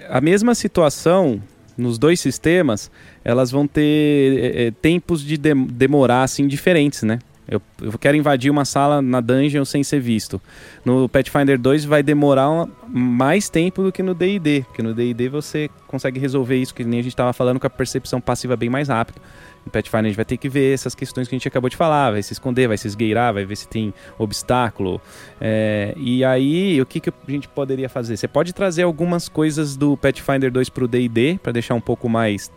a 0.09 0.21
mesma 0.21 0.55
situação 0.55 1.41
nos 1.77 1.99
dois 1.99 2.21
sistemas, 2.21 2.91
elas 3.25 3.51
vão 3.51 3.67
ter 3.67 4.39
é, 4.39 4.67
é 4.67 4.71
tempos 4.71 5.23
de, 5.23 5.37
de 5.37 5.55
demorar 5.55 6.23
assim 6.23 6.47
diferentes, 6.47 7.03
né? 7.03 7.19
Eu, 7.49 7.63
eu, 7.81 7.97
quero 7.97 8.17
invadir 8.17 8.51
uma 8.51 8.65
sala 8.65 9.01
na 9.01 9.21
dungeon 9.21 9.65
sem 9.65 9.85
ser 9.85 10.01
visto. 10.01 10.41
No 10.85 11.09
Pathfinder 11.09 11.57
2 11.57 11.85
vai 11.85 12.03
demorar 12.03 12.51
uma, 12.51 12.69
mais 12.89 13.49
tempo 13.49 13.85
do 13.85 13.93
que 13.93 14.03
no 14.03 14.15
D&D, 14.15 14.65
porque 14.67 14.83
no 14.83 14.93
D&D 14.93 15.29
você 15.29 15.71
consegue 15.87 16.19
resolver 16.19 16.57
isso, 16.57 16.75
que 16.75 16.83
nem 16.83 16.99
a 16.99 17.03
gente 17.03 17.13
estava 17.13 17.33
falando, 17.33 17.61
com 17.61 17.67
a 17.67 17.71
percepção 17.71 18.21
passiva 18.21 18.57
bem 18.57 18.69
mais 18.69 18.89
rápido. 18.89 19.21
No 19.65 19.71
Pathfinder 19.71 20.07
a 20.07 20.09
gente 20.09 20.17
vai 20.17 20.25
ter 20.25 20.37
que 20.37 20.49
ver 20.49 20.75
essas 20.75 20.95
questões 20.95 21.29
que 21.29 21.37
a 21.37 21.39
gente 21.39 21.47
acabou 21.47 21.71
de 21.71 21.77
falar, 21.77 22.13
vai 22.13 22.23
se 22.23 22.33
esconder, 22.33 22.67
vai 22.67 22.79
se 22.79 22.89
esgueirar, 22.89 23.33
vai 23.33 23.45
ver 23.45 23.57
se 23.57 23.69
tem 23.69 23.95
obstáculo. 24.19 25.01
É, 25.41 25.95
e 25.97 26.25
aí, 26.25 26.81
o 26.81 26.87
que, 26.87 26.99
que 26.99 27.11
a 27.11 27.31
gente 27.31 27.49
poderia 27.49 27.89
fazer? 27.89 28.17
Você 28.17 28.27
pode 28.27 28.53
trazer 28.53 28.83
algumas 28.83 29.29
coisas 29.29 29.77
do 29.77 29.97
Pathfinder 29.97 30.51
2 30.51 30.69
para 30.69 30.85
o 30.85 30.89
D&D, 30.89 31.39
para 31.41 31.53
deixar 31.53 31.75
um 31.75 31.81
pouco 31.81 32.09
mais... 32.09 32.51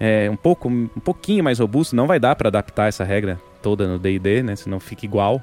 É, 0.00 0.30
um 0.30 0.36
pouco, 0.36 0.68
um 0.68 0.86
pouquinho 1.02 1.42
mais 1.42 1.58
robusto, 1.58 1.96
não 1.96 2.06
vai 2.06 2.20
dar 2.20 2.36
para 2.36 2.46
adaptar 2.46 2.86
essa 2.86 3.02
regra 3.02 3.40
toda 3.62 3.86
no 3.86 3.98
D&D, 3.98 4.42
né? 4.42 4.56
Senão 4.56 4.80
fica 4.80 5.04
igual, 5.04 5.42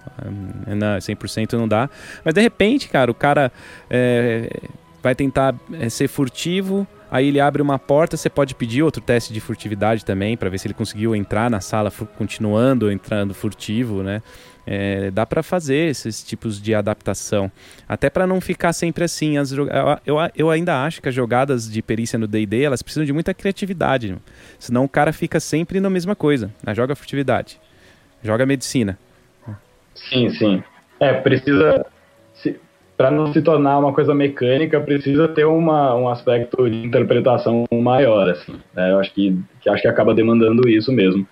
100% 0.99 1.53
não 1.53 1.67
dá. 1.67 1.89
Mas 2.23 2.33
de 2.33 2.41
repente, 2.41 2.89
cara, 2.89 3.11
o 3.11 3.13
cara 3.13 3.51
é, 3.89 4.49
vai 5.01 5.15
tentar 5.15 5.55
é, 5.73 5.89
ser 5.89 6.07
furtivo, 6.07 6.87
Aí 7.15 7.27
ele 7.27 7.39
abre 7.39 7.61
uma 7.61 7.77
porta, 7.77 8.17
você 8.17 8.29
pode 8.29 8.55
pedir 8.55 8.83
outro 8.83 9.01
teste 9.01 9.31
de 9.31 9.39
furtividade 9.39 10.03
também, 10.03 10.35
para 10.35 10.49
ver 10.49 10.57
se 10.57 10.67
ele 10.67 10.73
conseguiu 10.73 11.15
entrar 11.15 11.49
na 11.49 11.61
sala 11.61 11.89
continuando 12.17 12.91
entrando 12.91 13.33
furtivo, 13.33 14.03
né? 14.03 14.21
É, 14.67 15.11
dá 15.11 15.25
para 15.25 15.43
fazer 15.43 15.91
esses 15.91 16.23
tipos 16.23 16.59
de 16.59 16.73
adaptação. 16.73 17.51
Até 17.87 18.09
para 18.09 18.25
não 18.25 18.41
ficar 18.41 18.73
sempre 18.73 19.03
assim. 19.03 19.37
As, 19.37 19.51
eu, 19.51 19.67
eu, 20.35 20.49
ainda 20.49 20.83
acho 20.83 21.01
que 21.01 21.07
as 21.07 21.13
jogadas 21.13 21.71
de 21.71 21.81
perícia 21.83 22.17
no 22.17 22.27
DD 22.27 22.63
elas 22.63 22.81
precisam 22.81 23.05
de 23.05 23.13
muita 23.13 23.33
criatividade. 23.33 24.17
Senão 24.57 24.83
o 24.83 24.89
cara 24.89 25.13
fica 25.13 25.39
sempre 25.39 25.79
na 25.79 25.89
mesma 25.89 26.15
coisa. 26.15 26.51
Né? 26.65 26.73
Joga 26.73 26.95
furtividade, 26.95 27.61
joga 28.25 28.45
medicina. 28.45 28.97
Sim, 29.93 30.29
sim. 30.29 30.63
É, 30.99 31.13
precisa 31.13 31.85
para 32.97 33.11
não 33.11 33.31
se 33.33 33.41
tornar 33.41 33.77
uma 33.77 33.93
coisa 33.93 34.13
mecânica, 34.13 34.79
precisa 34.79 35.27
ter 35.27 35.45
uma, 35.45 35.93
um 35.95 36.07
aspecto 36.07 36.69
de 36.69 36.85
interpretação 36.85 37.65
maior, 37.71 38.29
assim. 38.29 38.55
Né? 38.73 38.91
Eu 38.91 38.99
acho 38.99 39.13
que, 39.13 39.37
que, 39.59 39.69
acho 39.69 39.81
que 39.81 39.87
acaba 39.87 40.13
demandando 40.13 40.67
isso 40.69 40.91
mesmo. 40.91 41.27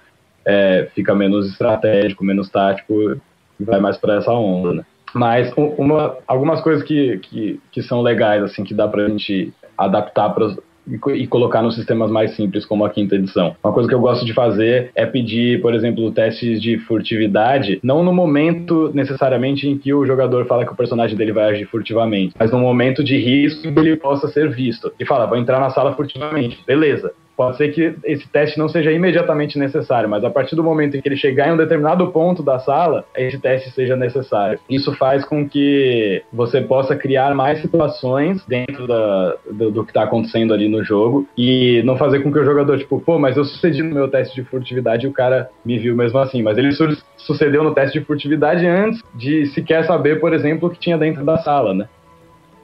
É, 0.46 0.90
fica 0.94 1.16
menos 1.16 1.50
estratégico, 1.50 2.24
menos 2.24 2.50
tático, 2.50 3.18
vai 3.58 3.80
mais 3.80 3.98
para 3.98 4.16
essa 4.16 4.32
onda, 4.32 4.74
né? 4.74 4.86
Mas 5.14 5.54
uma, 5.56 6.18
algumas 6.28 6.60
coisas 6.60 6.84
que, 6.84 7.18
que, 7.20 7.62
que 7.72 7.82
são 7.82 8.02
legais, 8.02 8.44
assim, 8.44 8.64
que 8.64 8.74
dá 8.74 8.88
para 8.88 9.06
a 9.06 9.08
gente 9.08 9.54
adaptar 9.78 10.32
para 10.32 10.56
e 10.88 11.28
colocar 11.28 11.62
nos 11.62 11.76
sistemas 11.76 12.12
mais 12.12 12.36
simples, 12.36 12.66
como 12.66 12.86
a 12.86 12.90
quinta 12.90 13.16
edição. 13.16 13.56
Uma 13.64 13.74
coisa 13.74 13.88
que 13.88 13.96
eu 13.96 14.00
gosto 14.00 14.26
de 14.26 14.34
fazer 14.34 14.92
é 14.96 15.06
pedir, 15.06 15.62
por 15.62 15.74
exemplo, 15.74 16.12
testes 16.12 16.62
de 16.62 16.78
furtividade, 16.80 17.80
não 17.84 18.04
no 18.04 18.14
momento 18.14 18.92
necessariamente 18.94 19.68
em 19.68 19.78
que 19.78 19.94
o 19.94 20.06
jogador 20.06 20.46
fala 20.46 20.66
que 20.66 20.74
o 20.74 20.76
personagem 20.76 21.18
dele 21.18 21.32
vai 21.32 21.52
agir 21.52 21.66
furtivamente, 21.66 22.36
mas 22.38 22.52
no 22.52 22.60
momento 22.60 23.04
de 23.04 23.18
risco 23.18 23.62
que 23.62 23.80
ele 23.80 23.96
possa 23.96 24.28
ser 24.28 24.50
visto. 24.50 24.92
E 25.00 25.06
fala, 25.06 25.26
vou 25.26 25.38
entrar 25.38 25.60
na 25.60 25.70
sala 25.70 25.94
furtivamente. 25.94 26.60
Beleza. 26.66 27.14
Pode 27.36 27.58
ser 27.58 27.70
que 27.74 27.96
esse 28.04 28.28
teste 28.28 28.58
não 28.60 28.70
seja 28.70 28.92
imediatamente 28.92 29.58
necessário, 29.58 30.10
mas 30.10 30.24
a 30.24 30.30
partir 30.30 30.56
do 30.56 30.64
momento 30.64 30.96
em 30.96 31.02
que 31.02 31.08
ele 31.08 31.18
chegar 31.18 31.48
em 31.48 31.54
um 31.54 31.58
determinado 31.58 32.08
ponto 32.12 32.44
da 32.44 32.60
sala, 32.60 33.06
esse 33.16 33.40
teste 33.40 33.72
seja 33.72 33.96
necessário. 33.96 34.60
Isso 34.70 34.94
faz 34.94 35.26
com 35.26 35.48
que 35.48 36.22
você 36.32 36.62
possa 36.62 36.96
criar 36.96 37.34
mais 37.34 37.60
situações 37.62 38.46
dentro 38.46 38.88
da, 38.88 39.36
do, 39.50 39.72
do 39.72 39.84
que 39.84 39.92
está 39.92 40.04
acontecendo 40.04 40.54
ali 40.54 40.68
no 40.68 40.84
jogo 40.84 41.28
e 41.38 41.82
não 41.84 41.98
fazer 41.98 42.20
com 42.22 42.32
que 42.32 42.40
o 42.40 42.46
jogador, 42.46 42.78
tipo, 42.78 43.00
pô, 43.00 43.18
mas 43.18 43.36
eu 43.36 43.44
sucedi 43.44 43.82
no 43.82 43.94
meu 43.94 44.08
teste 44.08 44.36
de 44.36 44.44
furtividade 44.48 45.06
e 45.06 45.10
o 45.10 45.14
cara 45.14 45.50
me 45.66 45.78
viu 45.80 45.96
mesmo 45.96 46.20
assim. 46.20 46.42
Mas 46.42 46.58
ele 46.58 46.72
su 46.72 46.84
sucedeu 47.18 47.64
no 47.64 47.74
teste 47.74 48.00
de 48.00 48.06
furtividade 48.06 48.66
antes 48.66 49.02
de 49.16 49.46
sequer 49.48 49.86
saber, 49.86 50.20
por 50.20 50.34
exemplo, 50.34 50.68
o 50.68 50.72
que 50.72 50.80
tinha 50.80 50.98
dentro 50.98 51.24
da 51.24 51.38
sala, 51.38 51.74
né? 51.74 51.88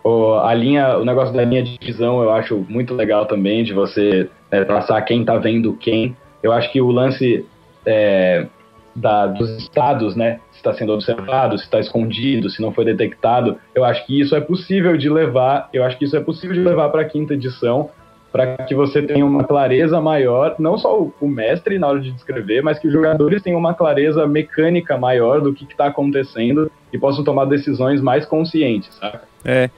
O, 0.09 0.39
a 0.39 0.53
linha, 0.55 0.97
o 0.97 1.05
negócio 1.05 1.31
da 1.33 1.43
linha 1.45 1.61
de 1.61 1.77
visão 1.79 2.23
eu 2.23 2.31
acho 2.31 2.65
muito 2.67 2.95
legal 2.95 3.27
também, 3.27 3.63
de 3.63 3.73
você 3.73 4.27
é, 4.49 4.63
traçar 4.63 5.05
quem 5.05 5.21
está 5.21 5.37
vendo 5.37 5.73
quem. 5.73 6.17
Eu 6.41 6.51
acho 6.51 6.71
que 6.71 6.81
o 6.81 6.89
lance 6.89 7.45
é, 7.85 8.47
da, 8.95 9.27
dos 9.27 9.49
estados, 9.57 10.15
né? 10.15 10.39
Se 10.51 10.57
está 10.57 10.73
sendo 10.73 10.93
observado, 10.93 11.57
se 11.59 11.65
está 11.65 11.79
escondido, 11.79 12.49
se 12.49 12.59
não 12.59 12.71
foi 12.71 12.85
detectado, 12.85 13.57
eu 13.75 13.85
acho 13.85 14.03
que 14.07 14.19
isso 14.19 14.35
é 14.35 14.41
possível 14.41 14.97
de 14.97 15.09
levar, 15.09 15.69
eu 15.71 15.83
acho 15.83 15.97
que 15.97 16.05
isso 16.05 16.17
é 16.17 16.19
possível 16.19 16.55
de 16.55 16.61
levar 16.61 16.89
para 16.89 17.01
a 17.01 17.05
quinta 17.05 17.35
edição, 17.35 17.91
para 18.31 18.57
que 18.57 18.75
você 18.75 19.01
tenha 19.01 19.25
uma 19.25 19.43
clareza 19.43 19.99
maior, 19.99 20.55
não 20.59 20.77
só 20.77 21.11
o, 21.19 21.27
mestre 21.27 21.79
na 21.79 21.87
hora 21.87 21.99
de 21.99 22.11
descrever, 22.11 22.61
mas 22.61 22.77
que 22.77 22.87
os 22.87 22.93
jogadores 22.93 23.41
tenham 23.41 23.59
uma 23.59 23.73
clareza 23.73 24.27
mecânica 24.27 24.97
maior 24.97 25.41
do 25.41 25.53
que 25.53 25.65
está 25.65 25.87
acontecendo 25.87 26.71
e 26.93 26.97
possam 26.97 27.23
tomar 27.23 27.45
decisões 27.45 28.01
mais 28.01 28.25
conscientes, 28.25 28.93
sabe? 28.95 29.19
É. 29.43 29.69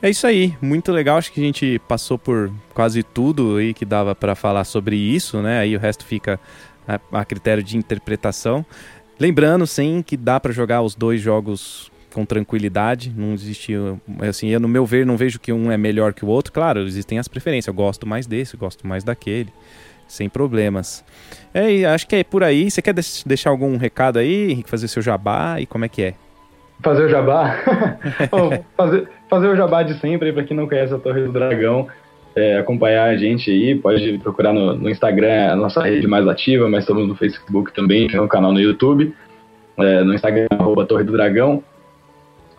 É 0.00 0.08
isso 0.08 0.28
aí, 0.28 0.56
muito 0.62 0.92
legal. 0.92 1.18
Acho 1.18 1.32
que 1.32 1.40
a 1.40 1.44
gente 1.44 1.80
passou 1.88 2.16
por 2.16 2.52
quase 2.72 3.02
tudo 3.02 3.56
aí 3.56 3.74
que 3.74 3.84
dava 3.84 4.14
para 4.14 4.36
falar 4.36 4.62
sobre 4.62 4.94
isso, 4.94 5.42
né? 5.42 5.58
Aí 5.58 5.74
o 5.74 5.78
resto 5.80 6.04
fica 6.04 6.38
a, 6.86 7.00
a 7.12 7.24
critério 7.24 7.64
de 7.64 7.76
interpretação. 7.76 8.64
Lembrando, 9.18 9.66
sim, 9.66 10.00
que 10.06 10.16
dá 10.16 10.38
para 10.38 10.52
jogar 10.52 10.82
os 10.82 10.94
dois 10.94 11.20
jogos 11.20 11.90
com 12.18 12.24
tranquilidade. 12.24 13.12
Não 13.16 13.32
existe, 13.32 13.74
assim, 14.28 14.48
eu 14.48 14.58
no 14.58 14.66
meu 14.66 14.84
ver 14.84 15.06
não 15.06 15.16
vejo 15.16 15.38
que 15.38 15.52
um 15.52 15.70
é 15.70 15.76
melhor 15.76 16.12
que 16.12 16.24
o 16.24 16.28
outro. 16.28 16.52
Claro, 16.52 16.80
existem 16.80 17.16
as 17.18 17.28
preferências. 17.28 17.68
Eu 17.68 17.74
gosto 17.74 18.08
mais 18.08 18.26
desse, 18.26 18.56
gosto 18.56 18.84
mais 18.84 19.04
daquele, 19.04 19.50
sem 20.08 20.28
problemas. 20.28 21.04
É, 21.54 21.84
acho 21.84 22.08
que 22.08 22.16
é 22.16 22.24
por 22.24 22.42
aí. 22.42 22.68
Você 22.68 22.82
quer 22.82 22.94
deixar 23.24 23.50
algum 23.50 23.76
recado 23.76 24.18
aí, 24.18 24.50
Henrique, 24.50 24.68
fazer 24.68 24.88
seu 24.88 25.00
jabá 25.00 25.60
e 25.60 25.66
como 25.66 25.84
é 25.84 25.88
que 25.88 26.02
é? 26.02 26.14
Fazer 26.82 27.04
o 27.04 27.08
jabá? 27.08 27.56
oh, 28.32 28.64
fazer, 28.76 29.08
fazer 29.30 29.48
o 29.48 29.56
jabá 29.56 29.84
de 29.84 29.94
sempre, 30.00 30.32
para 30.32 30.42
quem 30.42 30.56
não 30.56 30.68
conhece 30.68 30.92
a 30.92 30.98
Torre 30.98 31.22
do 31.22 31.32
Dragão, 31.32 31.86
é, 32.34 32.58
acompanhar 32.58 33.10
a 33.10 33.16
gente 33.16 33.50
aí, 33.50 33.76
pode 33.76 34.18
procurar 34.18 34.52
no, 34.52 34.74
no, 34.74 34.90
Instagram, 34.90 35.52
a 35.52 35.56
nossa 35.56 35.82
rede 35.82 36.06
mais 36.06 36.26
ativa, 36.26 36.68
mas 36.68 36.80
estamos 36.80 37.06
no 37.06 37.16
Facebook 37.16 37.72
também, 37.72 38.08
tem 38.08 38.20
um 38.20 38.28
canal 38.28 38.52
no 38.52 38.60
YouTube, 38.60 39.12
é, 39.76 40.02
no 40.02 40.14
Instagram, 40.14 40.46
arroba 40.50 40.84
Torre 40.84 41.04
do 41.04 41.12
Dragão. 41.12 41.62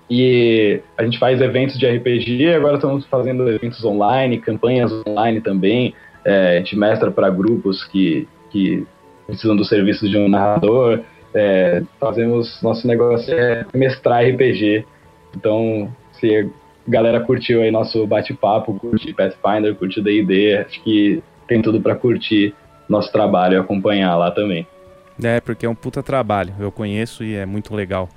E 0.09 0.81
a 0.97 1.03
gente 1.03 1.19
faz 1.19 1.39
eventos 1.39 1.77
de 1.77 1.85
RPG, 1.85 2.53
agora 2.53 2.75
estamos 2.75 3.05
fazendo 3.05 3.47
eventos 3.47 3.83
online, 3.85 4.39
campanhas 4.39 4.91
online 5.07 5.39
também. 5.39 5.93
É, 6.25 6.55
a 6.55 6.57
gente 6.57 6.75
mestra 6.75 7.11
para 7.11 7.29
grupos 7.29 7.83
que, 7.83 8.27
que 8.49 8.85
precisam 9.27 9.55
do 9.55 9.63
serviço 9.63 10.09
de 10.09 10.17
um 10.17 10.27
narrador. 10.27 11.01
É, 11.33 11.83
fazemos 11.99 12.59
nosso 12.63 12.87
negócio 12.87 13.31
é 13.33 13.65
mestrar 13.73 14.25
RPG. 14.25 14.83
Então, 15.35 15.93
se 16.13 16.37
a 16.37 16.45
galera 16.87 17.19
curtiu 17.19 17.61
aí 17.61 17.69
nosso 17.69 18.05
bate-papo, 18.07 18.73
curte 18.79 19.13
Pathfinder, 19.13 19.75
curte 19.75 20.01
D&D, 20.01 20.57
acho 20.57 20.81
que 20.83 21.21
tem 21.47 21.61
tudo 21.61 21.79
para 21.79 21.95
curtir 21.95 22.55
nosso 22.87 23.11
trabalho 23.11 23.53
e 23.53 23.57
acompanhar 23.57 24.15
lá 24.15 24.31
também. 24.31 24.65
É, 25.21 25.39
porque 25.39 25.65
é 25.65 25.69
um 25.69 25.75
puta 25.75 26.01
trabalho, 26.01 26.53
eu 26.59 26.71
conheço 26.71 27.23
e 27.23 27.35
é 27.35 27.45
muito 27.45 27.75
legal. 27.75 28.09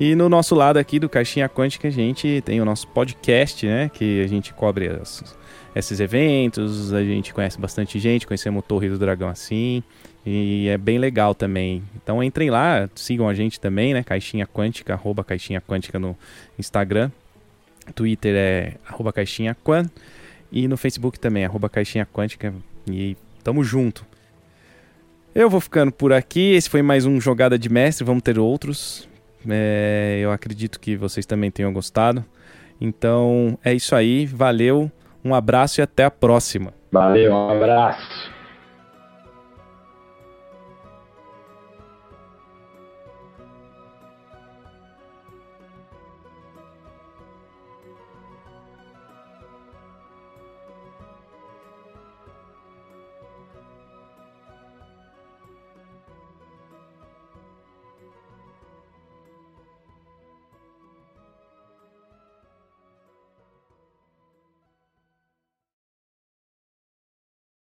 E 0.00 0.14
no 0.14 0.28
nosso 0.28 0.54
lado 0.54 0.76
aqui 0.76 1.00
do 1.00 1.08
Caixinha 1.08 1.48
Quântica, 1.48 1.88
a 1.88 1.90
gente 1.90 2.40
tem 2.44 2.60
o 2.60 2.64
nosso 2.64 2.86
podcast, 2.86 3.66
né? 3.66 3.90
Que 3.92 4.22
a 4.22 4.28
gente 4.28 4.54
cobre 4.54 4.86
as, 4.88 5.36
esses 5.74 5.98
eventos, 5.98 6.92
a 6.92 7.02
gente 7.02 7.34
conhece 7.34 7.58
bastante 7.58 7.98
gente, 7.98 8.24
conhecemos 8.24 8.64
Torre 8.64 8.88
do 8.88 8.96
Dragão 8.96 9.28
assim. 9.28 9.82
E 10.24 10.68
é 10.68 10.78
bem 10.78 10.98
legal 10.98 11.34
também. 11.34 11.82
Então 11.96 12.22
entrem 12.22 12.48
lá, 12.48 12.88
sigam 12.94 13.28
a 13.28 13.34
gente 13.34 13.58
também, 13.58 13.92
né? 13.92 14.04
Caixinha 14.04 14.46
Quântica, 14.46 14.92
arroba 14.92 15.24
Caixinha 15.24 15.60
Quântica 15.60 15.98
no 15.98 16.16
Instagram. 16.56 17.10
Twitter 17.92 18.34
é 18.36 18.74
arroba 18.86 19.12
Caixinha 19.12 19.56
Quan. 19.64 19.90
E 20.52 20.68
no 20.68 20.76
Facebook 20.76 21.18
também, 21.18 21.44
arroba 21.44 21.68
Caixinha 21.68 22.06
Quântica. 22.06 22.54
E 22.88 23.16
tamo 23.42 23.64
junto. 23.64 24.06
Eu 25.34 25.50
vou 25.50 25.60
ficando 25.60 25.90
por 25.90 26.12
aqui. 26.12 26.52
Esse 26.52 26.70
foi 26.70 26.82
mais 26.82 27.04
um 27.04 27.20
Jogada 27.20 27.58
de 27.58 27.68
Mestre. 27.68 28.04
Vamos 28.04 28.22
ter 28.22 28.38
outros. 28.38 29.08
É, 29.48 30.18
eu 30.20 30.32
acredito 30.32 30.80
que 30.80 30.96
vocês 30.96 31.26
também 31.26 31.50
tenham 31.50 31.72
gostado. 31.72 32.24
Então 32.80 33.58
é 33.64 33.74
isso 33.74 33.94
aí. 33.94 34.26
Valeu, 34.26 34.90
um 35.24 35.34
abraço 35.34 35.80
e 35.80 35.82
até 35.82 36.04
a 36.04 36.10
próxima. 36.10 36.72
Valeu, 36.90 37.32
um 37.32 37.50
abraço. 37.50 38.37